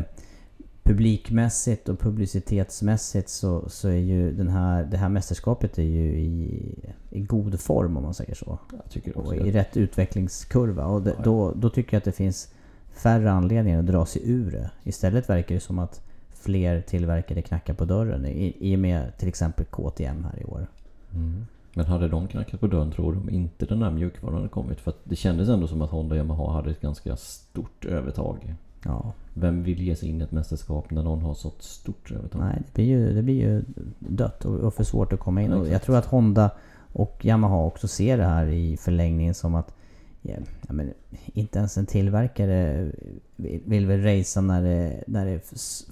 publikmässigt 0.86 1.88
och 1.88 1.98
publicitetsmässigt 1.98 3.28
så, 3.28 3.68
så 3.68 3.88
är 3.88 3.96
ju 3.96 4.32
den 4.32 4.48
här, 4.48 4.84
det 4.84 4.96
här 4.96 5.08
mästerskapet 5.08 5.78
är 5.78 5.82
ju 5.82 6.18
i, 6.18 6.74
i 7.10 7.20
god 7.20 7.60
form 7.60 7.96
om 7.96 8.02
man 8.02 8.14
säger 8.14 8.34
så. 8.34 8.58
Jag 8.72 8.90
tycker 8.90 9.18
också 9.18 9.34
Och 9.34 9.46
i 9.46 9.50
rätt 9.50 9.76
utvecklingskurva. 9.76 10.86
Och 10.86 11.02
det, 11.02 11.10
Ja, 11.10 11.16
ja. 11.18 11.24
då, 11.24 11.52
då 11.52 11.70
tycker 11.70 11.94
jag 11.94 11.98
att 11.98 12.04
det 12.04 12.12
finns 12.12 12.54
färre 12.90 13.30
anledningar 13.30 13.78
att 13.78 13.86
dra 13.86 14.06
sig 14.06 14.22
ur 14.24 14.50
det. 14.50 14.70
Istället 14.84 15.28
verkar 15.28 15.54
det 15.54 15.60
som 15.60 15.78
att 15.78 16.00
fler 16.34 16.80
tillverkare 16.80 17.42
knackar 17.42 17.74
på 17.74 17.84
dörren. 17.84 18.26
I, 18.26 18.56
i 18.60 18.74
och 18.74 18.78
med 18.78 19.18
till 19.18 19.28
exempel 19.28 19.64
KTM 19.64 20.24
här 20.24 20.40
i 20.40 20.44
år. 20.44 20.66
Mm. 21.14 21.46
Men 21.74 21.86
hade 21.86 22.08
de 22.08 22.28
knackat 22.28 22.60
på 22.60 22.66
dörren 22.66 22.90
tror 22.90 23.12
de 23.12 23.30
inte 23.30 23.66
den 23.66 23.82
här 23.82 23.90
mjukvaran 23.90 24.36
hade 24.36 24.48
kommit. 24.48 24.80
För 24.80 24.90
att 24.90 25.00
det 25.04 25.16
kändes 25.16 25.48
ändå 25.48 25.66
som 25.66 25.82
att 25.82 25.90
Honda 25.90 26.14
och 26.14 26.18
Yamaha 26.18 26.52
hade 26.52 26.70
ett 26.70 26.80
ganska 26.80 27.16
stort 27.16 27.84
övertag. 27.84 28.54
Ja, 28.86 29.12
Vem 29.34 29.62
vill 29.62 29.82
ge 29.82 29.96
sig 29.96 30.08
in 30.08 30.20
i 30.20 30.24
ett 30.24 30.32
mästerskap 30.32 30.90
när 30.90 31.02
någon 31.02 31.22
har 31.22 31.34
så 31.34 31.52
stort 31.58 32.10
övertag? 32.10 32.40
nej 32.40 32.62
det 32.66 32.72
blir 32.74 32.84
ju, 32.84 33.14
det 33.14 33.22
blir 33.22 33.34
ju 33.34 33.64
dött 33.98 34.44
och, 34.44 34.54
och 34.54 34.74
för 34.74 34.84
svårt 34.84 35.12
att 35.12 35.20
komma 35.20 35.42
in. 35.42 35.50
Ja, 35.50 35.66
jag 35.66 35.82
tror 35.82 35.96
att 35.96 36.06
Honda 36.06 36.50
och 36.92 37.24
Yamaha 37.24 37.64
också 37.64 37.88
ser 37.88 38.18
det 38.18 38.24
här 38.24 38.46
i 38.46 38.76
förlängningen 38.76 39.34
som 39.34 39.54
att 39.54 39.74
ja, 40.22 40.36
men 40.68 40.92
inte 41.24 41.58
ens 41.58 41.76
en 41.76 41.86
tillverkare 41.86 42.90
vill 43.36 43.62
vill 43.64 43.86
väl 43.86 44.02
racea 44.02 44.42
när 44.42 44.62
det, 44.62 45.04
när 45.06 45.26
det 45.26 45.30
är 45.30 45.42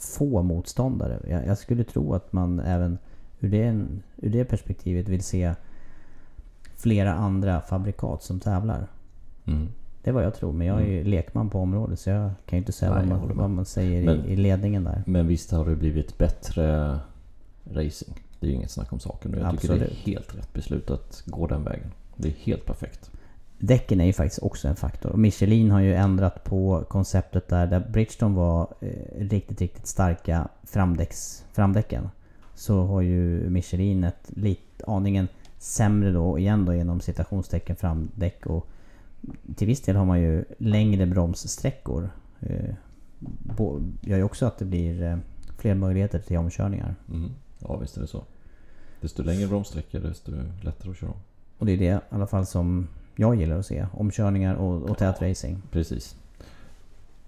få 0.00 0.42
motståndare. 0.42 1.20
Jag, 1.28 1.46
jag 1.46 1.58
skulle 1.58 1.84
tro 1.84 2.14
att 2.14 2.32
man 2.32 2.60
även 2.60 2.98
ur 3.40 3.50
det, 3.50 3.86
ur 4.16 4.30
det 4.30 4.44
perspektivet 4.44 5.08
vill 5.08 5.22
se 5.22 5.54
flera 6.76 7.14
andra 7.14 7.60
fabrikat 7.60 8.22
som 8.22 8.40
tävlar. 8.40 8.86
Mm. 9.44 9.68
Det 10.04 10.10
är 10.10 10.14
vad 10.14 10.24
jag 10.24 10.34
tror, 10.34 10.52
men 10.52 10.66
jag 10.66 10.80
är 10.80 10.86
ju 10.86 11.04
lekman 11.04 11.50
på 11.50 11.58
området 11.60 11.98
så 12.00 12.10
jag 12.10 12.30
kan 12.46 12.56
ju 12.56 12.58
inte 12.58 12.72
säga 12.72 12.94
Nej, 12.94 13.06
vad, 13.08 13.20
man, 13.20 13.36
vad 13.36 13.50
man 13.50 13.64
säger 13.64 14.04
Men- 14.04 14.24
i, 14.26 14.36
ledningen 14.36 14.84
där. 14.84 15.02
Men 15.06 15.26
visst 15.26 15.50
har 15.50 15.64
det 15.64 15.76
blivit 15.76 16.18
bättre 16.18 16.98
racing. 17.72 18.14
Det 18.40 18.46
är 18.46 18.50
ju 18.50 18.56
inget 18.56 18.70
snack 18.70 18.92
om 18.92 19.00
saken. 19.00 19.34
Och 19.34 19.40
jag 19.40 19.60
tycker 19.60 19.74
det 19.74 19.80
är 19.80 19.84
Absolut. 19.84 20.06
helt 20.06 20.34
rätt 20.38 20.52
beslut 20.52 20.90
att 20.90 21.22
gå 21.26 21.46
den 21.46 21.64
vägen. 21.64 21.92
Det 22.16 22.28
är 22.28 22.32
helt 22.32 22.66
perfekt. 22.66 23.10
Däcken 23.58 24.00
är 24.00 24.04
ju 24.04 24.12
faktiskt 24.12 24.42
också 24.42 24.68
en 24.68 24.76
faktor. 24.76 25.10
Och 25.10 25.18
Michelin 25.18 25.70
har 25.70 25.80
ju 25.80 25.94
ändrat 25.94 26.44
på 26.44 26.84
konceptet 26.88 27.48
där, 27.48 27.66
där 27.66 27.80
Bridgestone 27.92 28.36
var 28.36 28.68
eh, 28.80 28.88
riktigt, 29.18 29.60
riktigt 29.60 29.86
starka 29.86 30.48
framdäcks, 30.64 31.44
framdäcken. 31.52 32.08
Så 32.54 32.82
har 32.82 33.00
ju 33.00 33.50
Michelin 33.50 34.04
ett 34.04 34.30
lite 34.36 34.84
aningen 34.86 35.28
sämre 35.58 36.12
då, 36.12 36.38
igen 36.38 36.64
då 36.64 36.74
genom 36.74 37.00
citationstecken 37.00 37.76
framdäck. 37.76 38.46
Och 38.46 38.66
till 39.56 39.66
viss 39.66 39.80
del 39.80 39.96
har 39.96 40.04
man 40.04 40.20
ju 40.20 40.44
längre 40.58 41.06
bromssträckor. 41.06 42.10
Eh, 42.40 42.74
bo- 43.56 43.82
gör 44.00 44.16
ju 44.16 44.22
också 44.22 44.46
att 44.46 44.58
det 44.58 44.64
blir 44.64 45.02
eh, 45.02 45.16
fler 45.58 45.74
möjligheter 45.74 46.18
till 46.18 46.36
omkörningar. 46.36 46.94
Mm. 47.08 47.30
Ja 47.58 47.76
visst 47.76 47.96
är 47.96 48.00
det 48.00 48.06
så. 48.06 48.24
Desto 49.00 49.22
längre 49.22 49.46
bromssträckor 49.48 50.00
desto 50.00 50.32
lättare 50.62 50.90
att 50.90 50.96
köra 50.96 51.10
om. 51.10 51.16
Och 51.58 51.66
det 51.66 51.72
är 51.72 51.78
det 51.78 51.84
i 51.84 51.98
alla 52.08 52.26
fall 52.26 52.46
som 52.46 52.88
jag 53.16 53.34
gillar 53.34 53.58
att 53.58 53.66
se. 53.66 53.86
Omkörningar 53.92 54.54
och, 54.54 54.82
och 54.90 54.98
tät 54.98 55.22
racing. 55.22 55.62
Precis. 55.70 56.16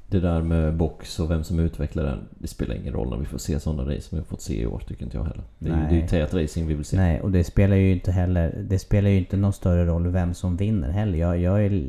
Det 0.09 0.21
där 0.21 0.43
med 0.43 0.77
box 0.77 1.21
och 1.21 1.31
vem 1.31 1.45
som 1.45 1.59
utvecklar 1.59 2.05
den. 2.05 2.29
Det 2.39 2.49
spelar 2.49 2.75
ingen 2.75 2.93
roll 2.93 3.11
när 3.11 3.17
vi 3.17 3.25
får 3.25 3.39
se 3.39 3.61
sådana 3.61 3.83
race 3.83 4.01
som 4.01 4.17
vi 4.17 4.21
har 4.21 4.27
fått 4.27 4.41
se 4.41 4.61
i 4.63 4.67
år 4.67 4.83
tycker 4.89 5.05
inte 5.05 5.17
jag 5.17 5.25
heller. 5.25 5.45
Det 5.59 5.69
är, 5.69 5.73
ju, 5.73 5.81
Nej. 5.81 5.89
det 5.91 5.97
är 5.97 6.01
ju 6.01 6.07
tät 6.07 6.35
racing 6.35 6.69
vi 6.69 6.75
vill 6.75 6.85
se. 6.85 6.97
Nej, 6.97 7.21
och 7.21 7.31
det 7.31 7.45
spelar 7.45 7.77
ju 7.77 7.93
inte 7.93 8.13
heller... 8.13 8.65
Det 8.69 8.79
spelar 8.79 9.11
ju 9.11 9.19
inte 9.19 9.37
någon 9.37 9.53
större 9.53 9.87
roll 9.87 10.09
vem 10.09 10.35
som 10.35 10.57
vinner 10.57 10.91
heller. 10.91 11.19
Jag, 11.19 11.39
jag 11.39 11.65
är, 11.65 11.83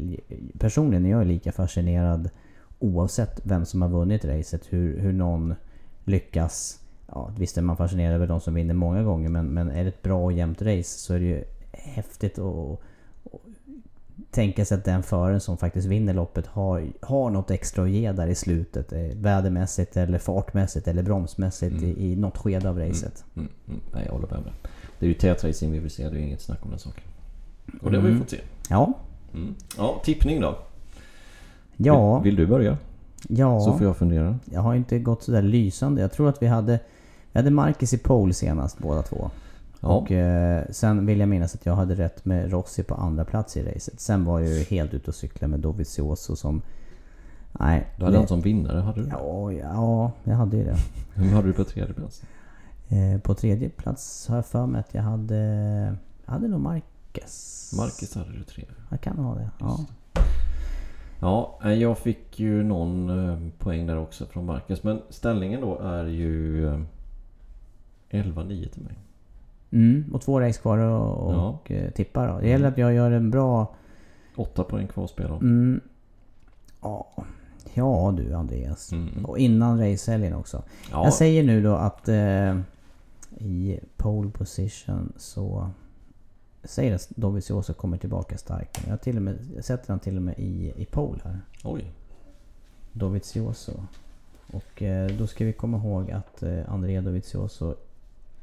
personligen 0.59 1.05
är 1.05 1.09
jag 1.09 1.27
lika 1.27 1.51
fascinerad 1.51 2.29
oavsett 2.79 3.41
vem 3.43 3.65
som 3.65 3.81
har 3.81 3.89
vunnit 3.89 4.25
racet. 4.25 4.61
Hur, 4.69 4.99
hur 4.99 5.13
någon 5.13 5.55
lyckas... 6.03 6.79
Ja, 7.07 7.31
visst 7.37 7.57
är 7.57 7.61
man 7.61 7.77
fascinerad 7.77 8.15
över 8.15 8.27
de 8.27 8.39
som 8.39 8.53
vinner 8.53 8.73
många 8.73 9.03
gånger 9.03 9.29
men, 9.29 9.45
men 9.45 9.69
är 9.71 9.83
det 9.83 9.89
ett 9.89 10.01
bra 10.01 10.23
och 10.23 10.31
jämnt 10.31 10.61
race 10.61 10.99
så 10.99 11.13
är 11.13 11.19
det 11.19 11.25
ju 11.25 11.43
häftigt 11.71 12.39
att 12.39 12.81
tänka 14.31 14.65
sig 14.65 14.77
att 14.77 14.85
den 14.85 15.03
föraren 15.03 15.39
som 15.39 15.57
faktiskt 15.57 15.87
vinner 15.87 16.13
loppet 16.13 16.47
har, 16.47 16.87
har 17.01 17.29
något 17.29 17.51
extra 17.51 17.83
att 17.83 17.89
ge 17.89 18.11
där 18.11 18.27
i 18.27 18.35
slutet. 18.35 18.93
eh, 18.93 18.99
Vädermässigt 18.99 19.97
eller 19.97 20.17
fartmässigt 20.17 20.87
eller 20.87 21.03
bromsmässigt 21.03 21.81
i, 21.83 22.11
i 22.11 22.15
något 22.15 22.37
skede 22.37 22.69
av 22.69 22.79
racet. 22.79 23.25
Mm, 23.35 23.49
mm. 23.67 23.79
Nej 23.93 24.03
jag 24.05 24.13
håller 24.13 24.27
med 24.27 24.37
om 24.37 24.43
det. 24.43 24.53
Det 24.99 25.05
är 25.05 25.07
ju 25.07 25.13
tät 25.13 25.43
racing 25.43 25.71
vi 25.73 25.79
vill 25.79 25.91
se. 25.91 26.03
Det 26.03 26.09
är 26.09 26.19
ju 26.19 26.25
inget 26.25 26.41
snack 26.41 26.59
om 26.63 26.69
den 26.69 26.79
saken. 26.79 27.03
Och 27.81 27.91
det 27.91 27.97
har 27.97 28.03
vi 28.03 28.09
Mm. 28.09 28.19
fått 28.21 28.29
se. 28.29 28.39
Ja. 28.69 28.93
Mm. 29.33 29.55
Ja, 29.77 30.01
tippning 30.03 30.41
då. 30.41 30.57
Ja. 31.77 32.19
Vill, 32.19 32.23
vill 32.35 32.45
du 32.45 32.47
börja? 32.51 32.77
Ja. 33.29 33.59
Så 33.59 33.73
får 33.73 33.83
jag 33.87 33.97
fundera. 33.97 34.39
Jag 34.45 34.61
har 34.61 34.75
inte 34.75 34.99
gått 34.99 35.23
sådär 35.23 35.41
lysande. 35.41 36.01
Jag 36.01 36.11
tror 36.11 36.29
att 36.29 36.41
vi 36.41 36.47
hade... 36.47 36.79
Vi 37.31 37.39
hade 37.39 37.51
Marcus 37.51 37.93
i 37.93 37.97
pole 37.97 38.33
senast 38.33 38.77
båda 38.79 39.01
två. 39.01 39.29
Ja. 39.81 39.87
Och 39.87 40.11
eh, 40.11 40.65
sen 40.71 41.05
vill 41.05 41.19
jag 41.19 41.29
minnas 41.29 41.55
att 41.55 41.65
jag 41.65 41.75
hade 41.75 41.95
rätt 41.95 42.25
med 42.25 42.51
Rossi 42.51 42.83
på 42.83 42.95
andra 42.95 43.25
plats 43.25 43.57
i 43.57 43.63
racet. 43.63 43.99
Sen 43.99 44.25
var 44.25 44.39
jag 44.39 44.49
ju 44.49 44.63
helt 44.63 44.93
ute 44.93 45.11
och 45.11 45.15
cyklade 45.15 45.51
med 45.51 45.59
Dovizioso 45.59 46.35
som... 46.35 46.61
Nej. 47.51 47.87
Du 47.97 48.03
hade 48.03 48.15
det- 48.15 48.19
han 48.19 48.27
som 48.27 48.41
vinnare, 48.41 48.79
hade 48.79 49.01
du? 49.03 49.07
Ja, 49.09 49.51
ja, 49.51 50.11
jag 50.23 50.35
hade 50.35 50.57
ju 50.57 50.63
det. 50.63 50.77
Vem 51.15 51.29
hade 51.33 51.47
du 51.47 51.53
på 51.53 51.63
tredje 51.63 51.93
plats? 51.93 52.21
Eh, 52.89 53.19
på 53.21 53.33
tredje 53.33 53.69
plats 53.69 54.27
har 54.27 54.35
jag 54.35 54.45
för 54.45 54.65
mig 54.65 54.79
att 54.79 54.93
jag 54.93 55.01
hade... 55.03 55.35
Jag 56.25 56.31
hade 56.33 56.47
nog 56.47 56.59
Marcus. 56.61 57.73
Marcus 57.77 58.15
hade 58.15 58.31
du 58.37 58.43
tre. 58.43 58.65
Jag 58.89 59.01
kan 59.01 59.17
ha 59.17 59.35
det. 59.35 59.49
Ja. 59.59 59.79
Ja, 61.19 61.59
eh, 61.63 61.73
jag 61.73 61.97
fick 61.97 62.39
ju 62.39 62.63
någon 62.63 63.09
eh, 63.29 63.49
poäng 63.59 63.87
där 63.87 63.97
också 63.97 64.25
från 64.25 64.45
Marcus. 64.45 64.83
Men 64.83 65.01
ställningen 65.09 65.61
då 65.61 65.79
är 65.79 66.05
ju 66.05 66.67
eh, 66.67 66.79
11-9 68.09 68.69
till 68.69 68.83
mig. 68.83 68.93
Mm, 69.71 70.05
och 70.13 70.21
två 70.21 70.39
race 70.41 70.61
kvar 70.61 70.77
och, 70.77 71.33
Ja. 71.33 71.49
och 71.49 71.71
eh, 71.71 71.91
tippa 71.91 72.27
då. 72.27 72.39
Det 72.39 72.49
gäller 72.49 72.67
att 72.67 72.77
jag 72.77 72.93
gör 72.93 73.11
en 73.11 73.31
bra... 73.31 73.75
8 74.35 74.63
poäng 74.63 74.87
kvar 74.87 75.03
att 75.03 75.09
spela. 75.09 75.35
Mm, 75.35 75.81
ja, 76.81 77.07
ja 77.73 78.13
du 78.17 78.33
Andreas. 78.33 78.91
Mm. 78.91 79.25
Och 79.25 79.37
innan 79.37 79.79
racehelgen 79.79 80.33
också. 80.33 80.63
Ja, 80.91 81.03
Jag 81.03 81.13
säger 81.13 81.43
nu 81.43 81.61
då 81.63 81.73
att 81.75 82.07
eh, 82.09 82.59
i 83.37 83.79
pole 83.97 84.29
position 84.31 85.13
så... 85.17 85.69
Säger 86.63 86.95
att 86.95 87.09
Dovizioso 87.09 87.73
kommer 87.73 87.97
tillbaka 87.97 88.37
starkt. 88.37 88.87
Jag, 88.87 89.01
till 89.01 89.15
och 89.15 89.21
med, 89.21 89.37
jag 89.55 89.63
sätter 89.63 89.89
han 89.89 89.99
till 89.99 90.15
och 90.15 90.21
med 90.21 90.35
i, 90.39 90.73
i 90.75 90.85
pole 90.85 91.19
här. 91.23 91.41
oj. 91.63 91.91
Dovizioso. 92.93 93.71
Och 94.53 94.81
eh, 94.83 95.09
då 95.17 95.27
ska 95.27 95.45
vi 95.45 95.53
komma 95.53 95.77
ihåg 95.77 96.11
att 96.11 96.43
eh, 96.43 96.73
Andrea 96.73 97.01
Dovizioso 97.01 97.75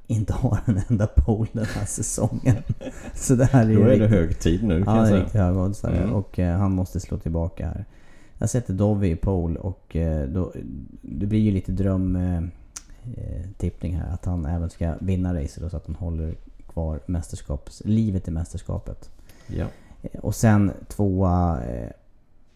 inte 0.07 0.33
har 0.33 0.59
en 0.67 0.81
enda 0.89 1.07
pole 1.07 1.49
den 1.53 1.65
här 1.65 1.87
säsongen. 1.87 2.57
Så 3.15 3.35
det 3.35 3.45
här 3.45 3.71
är 3.71 3.75
Då 3.75 3.81
är 3.81 3.85
det 3.85 3.91
riktigt- 3.93 4.11
hög 4.11 4.39
tid 4.39 4.63
nu 4.65 4.85
kan 4.85 4.95
Ja, 4.95 5.01
jag 5.01 5.05
det 5.05 5.09
säga. 5.09 5.21
riktigt 5.21 5.41
högoddsare. 5.41 5.97
Mm. 5.99 6.13
Och 6.15 6.39
eh, 6.39 6.59
han 6.59 6.73
måste 6.73 7.01
slå 7.01 7.19
tillbaka 7.19 7.67
här. 7.67 7.85
Jag 8.39 8.51
sätter 8.51 8.75
Dovi 8.75 9.11
i 9.11 9.17
pole 9.17 9.59
och 9.59 9.97
eh, 9.97 10.29
då, 10.29 10.53
det 11.03 11.27
blir 11.27 11.39
ju 11.41 11.51
lite 11.51 11.73
dröm 11.73 12.17
eh, 12.17 12.37
eh, 13.17 13.45
här. 13.83 14.13
Att 14.13 14.25
han 14.25 14.47
även 14.47 14.71
ska 14.71 14.95
vinna 15.01 15.35
racet 15.35 15.71
så 15.71 15.77
att 15.77 15.87
han 15.87 15.95
håller 15.97 16.35
kvar 16.73 17.01
mästerskaps, 17.07 17.83
livet 17.85 18.29
i 18.29 18.31
mästerskapet. 18.31 19.11
Ja. 19.47 19.67
Eh, 20.03 20.21
Och 20.21 20.35
sen 20.35 20.73
tvåa... 20.89 21.63
Eh, 21.65 21.91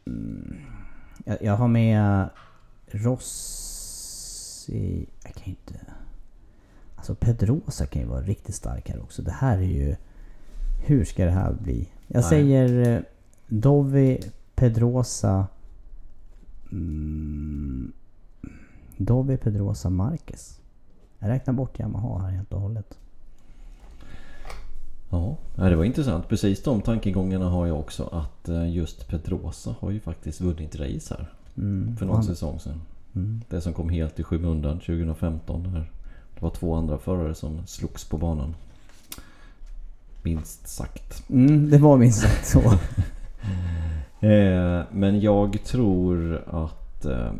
mm, 0.06 0.56
jag, 1.24 1.42
jag 1.42 1.56
har 1.56 1.68
med 1.68 2.28
Rossi... 2.86 5.06
Jag 5.24 5.34
kan 5.34 5.44
inte... 5.48 5.74
Alltså 6.98 7.14
Pedrosa 7.14 7.86
kan 7.86 8.02
ju 8.02 8.08
vara 8.08 8.20
riktigt 8.22 8.54
stark 8.54 8.88
här 8.90 9.02
också. 9.02 9.22
Det 9.22 9.30
här 9.32 9.58
är 9.58 9.62
ju... 9.62 9.96
Hur 10.86 11.04
ska 11.04 11.24
det 11.24 11.30
här 11.30 11.52
bli? 11.52 11.88
Jag 12.06 12.20
Nej. 12.20 12.28
säger 12.30 12.96
eh, 12.96 13.02
Dovi, 13.48 14.20
Pedrosa... 14.54 15.46
Mm, 16.72 17.92
Dovi, 18.96 19.36
Pedrosa, 19.36 19.90
Marquez. 19.90 20.60
Jag 21.18 21.28
räknar 21.28 21.54
bort 21.54 21.78
Yamaha 21.78 22.18
här 22.18 22.30
helt 22.30 22.52
och 22.52 22.60
hållet. 22.60 22.98
Ja, 25.10 25.36
det 25.56 25.76
var 25.76 25.84
intressant. 25.84 26.28
Precis 26.28 26.62
de 26.62 26.80
tankegångarna 26.80 27.48
har 27.48 27.66
jag 27.66 27.78
också. 27.78 28.04
Att 28.12 28.48
eh, 28.48 28.70
just 28.74 29.08
Pedrosa 29.08 29.74
har 29.80 29.90
ju 29.90 30.00
faktiskt 30.00 30.40
vunnit 30.40 30.76
race 30.76 31.14
här. 31.18 31.32
Mm, 31.56 31.96
För 31.96 32.06
någon 32.06 32.14
han- 32.14 32.24
säsong 32.24 32.60
sedan. 32.60 32.80
Mm. 33.14 33.40
Det 33.48 33.60
som 33.60 33.72
kom 33.72 33.88
helt 33.88 34.20
i 34.20 34.22
skymundan 34.22 34.78
2015. 34.78 35.66
Här. 35.66 35.90
Det 36.38 36.42
var 36.42 36.50
två 36.50 36.74
andra 36.74 36.98
förare 36.98 37.34
som 37.34 37.66
slogs 37.66 38.04
på 38.04 38.18
banan. 38.18 38.54
Minst 40.22 40.68
sagt. 40.68 41.30
Mm, 41.30 41.70
det 41.70 41.78
var 41.78 41.96
minst 41.96 42.20
sagt 42.20 42.46
så. 42.46 42.62
Eh, 44.20 44.82
men 44.92 45.20
jag 45.20 45.64
tror 45.64 46.44
att... 46.46 47.04
Eh, 47.04 47.32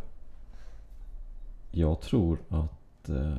jag 1.71 2.01
tror 2.01 2.37
att 2.49 3.09
eh, 3.09 3.37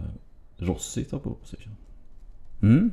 Rossi 0.57 1.05
tar 1.05 1.18
på 1.18 1.31
position. 1.31 1.77
Mm. 2.62 2.90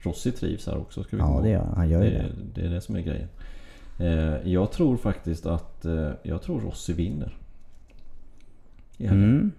Rossi 0.00 0.32
trivs 0.32 0.66
här 0.66 0.78
också 0.78 1.02
ska 1.02 1.16
vi 1.16 1.22
Ja, 1.22 1.40
det 1.42 1.48
gör 1.48 1.64
han. 1.64 1.76
Han 1.76 1.88
gör 1.88 2.04
ju 2.04 2.10
det, 2.10 2.16
det. 2.16 2.60
det 2.60 2.66
är 2.66 2.70
det 2.70 2.80
som 2.80 2.96
är 2.96 3.00
grejen. 3.00 3.28
Eh, 3.98 4.52
jag 4.52 4.72
tror 4.72 4.96
faktiskt 4.96 5.46
att 5.46 5.84
eh, 5.84 6.10
jag 6.22 6.42
tror 6.42 6.60
Rossi 6.60 6.92
vinner. 6.92 7.36
Mm. 8.98 9.52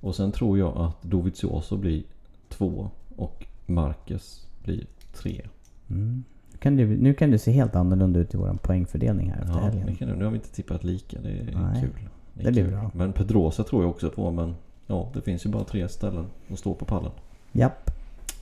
Och 0.00 0.14
sen 0.14 0.32
tror 0.32 0.58
jag 0.58 0.76
att 0.76 1.02
Dovizioso 1.02 1.76
blir 1.76 2.02
två 2.48 2.90
och 3.16 3.46
Marquez 3.66 4.46
blir 4.64 4.86
tre. 5.14 5.42
Mm. 5.90 6.24
Nu 6.52 6.58
kan 6.58 6.76
du, 6.76 6.86
nu 6.86 7.14
kan 7.14 7.30
du 7.30 7.38
se 7.38 7.50
helt 7.50 7.76
annorlunda 7.76 8.20
ut 8.20 8.34
i 8.34 8.36
vår 8.36 8.58
poängfördelning 8.62 9.30
här 9.30 9.40
efter 9.42 9.54
Ja, 9.54 9.60
helgen. 9.64 9.86
det 9.86 9.94
kan 9.94 10.08
du. 10.08 10.14
Nu 10.16 10.24
har 10.24 10.30
vi 10.30 10.36
inte 10.36 10.50
tippat 10.50 10.84
lika. 10.84 11.20
Det 11.20 11.28
är 11.28 11.58
Nej, 11.72 11.80
kul. 11.82 11.90
är 12.38 12.44
det 12.44 12.52
blir 12.52 12.62
kul. 12.64 12.72
bra. 12.72 12.90
Men 12.94 13.12
Pedrosa 13.12 13.64
tror 13.64 13.82
jag 13.82 13.90
också 13.90 14.10
på. 14.10 14.30
Men 14.30 14.54
ja, 14.86 15.08
det 15.14 15.20
finns 15.20 15.46
ju 15.46 15.50
bara 15.50 15.64
tre 15.64 15.88
ställen 15.88 16.26
att 16.52 16.58
stå 16.58 16.74
på 16.74 16.84
pallen. 16.84 17.10
Japp, 17.52 17.90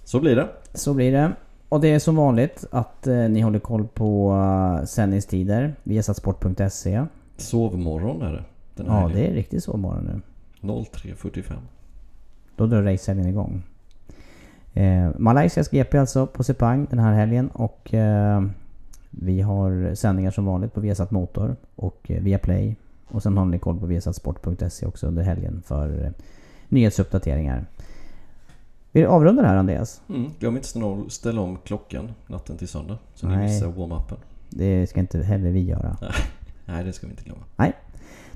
Så 0.04 0.20
blir 0.20 0.36
det. 0.36 0.48
så 0.74 0.94
blir 0.94 1.12
det. 1.12 1.32
Och 1.68 1.80
det 1.80 1.88
är 1.88 1.98
som 1.98 2.16
vanligt 2.16 2.64
att 2.70 3.06
eh, 3.06 3.16
ni 3.28 3.40
håller 3.40 3.58
koll 3.58 3.86
på 3.86 4.32
uh, 4.32 4.84
sändningstider. 4.84 5.74
Viasatsport.se. 5.82 7.04
Sovmorgon 7.36 8.22
är 8.22 8.32
det. 8.32 8.44
Ja, 8.86 8.92
helgen. 8.92 9.16
det 9.18 9.26
är 9.26 9.34
riktigt 9.34 9.64
så 9.64 9.76
morgon 9.76 10.04
nu. 10.04 10.20
03.45. 10.60 11.52
Då 12.56 12.66
drar 12.66 12.82
racehelgen 12.82 13.26
igång. 13.28 13.62
Eh, 14.74 15.10
Malaysias 15.18 15.68
GP 15.68 15.98
alltså 15.98 16.26
på 16.26 16.44
Sepang 16.44 16.86
den 16.90 16.98
här 16.98 17.12
helgen 17.12 17.48
och 17.50 17.94
eh, 17.94 18.42
vi 19.10 19.40
har 19.40 19.94
sändningar 19.94 20.30
som 20.30 20.44
vanligt 20.44 20.74
på 20.74 20.80
Viasat 20.80 21.10
Motor 21.10 21.56
och 21.76 22.10
eh, 22.10 22.22
via 22.22 22.38
Play. 22.38 22.76
Och 23.08 23.22
sen 23.22 23.36
har 23.36 23.44
ni 23.44 23.58
koll 23.58 23.80
på 23.80 23.86
viasatsport.se 23.86 24.86
också 24.86 25.06
under 25.06 25.22
helgen 25.22 25.62
för 25.66 26.04
eh, 26.04 26.10
nyhetsuppdateringar. 26.68 27.66
Vi 28.92 29.04
avrundar 29.04 29.44
här 29.44 29.56
Andreas. 29.56 30.00
Mm, 30.08 30.30
glöm 30.38 30.56
inte 30.56 30.68
ställa- 30.68 31.08
ställa 31.08 31.40
om 31.40 31.56
klockan 31.64 32.12
natten 32.26 32.56
till 32.56 32.68
söndag. 32.68 32.98
Så 33.14 33.28
ni 33.28 33.36
Nej. 33.36 33.44
missar 33.44 33.66
warm-upen. 33.66 34.16
Det 34.50 34.86
ska 34.86 35.00
inte 35.00 35.22
heller 35.22 35.50
vi 35.50 35.60
göra. 35.62 35.96
Nej, 36.64 36.84
det 36.84 36.92
ska 36.92 37.06
vi 37.06 37.10
inte 37.10 37.24
glömma. 37.24 37.42
Nej. 37.56 37.72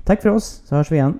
Tack 0.03 0.21
för 0.21 0.29
oss 0.29 0.61
så 0.65 0.75
hörs 0.75 0.91
vi 0.91 0.95
igen. 0.95 1.19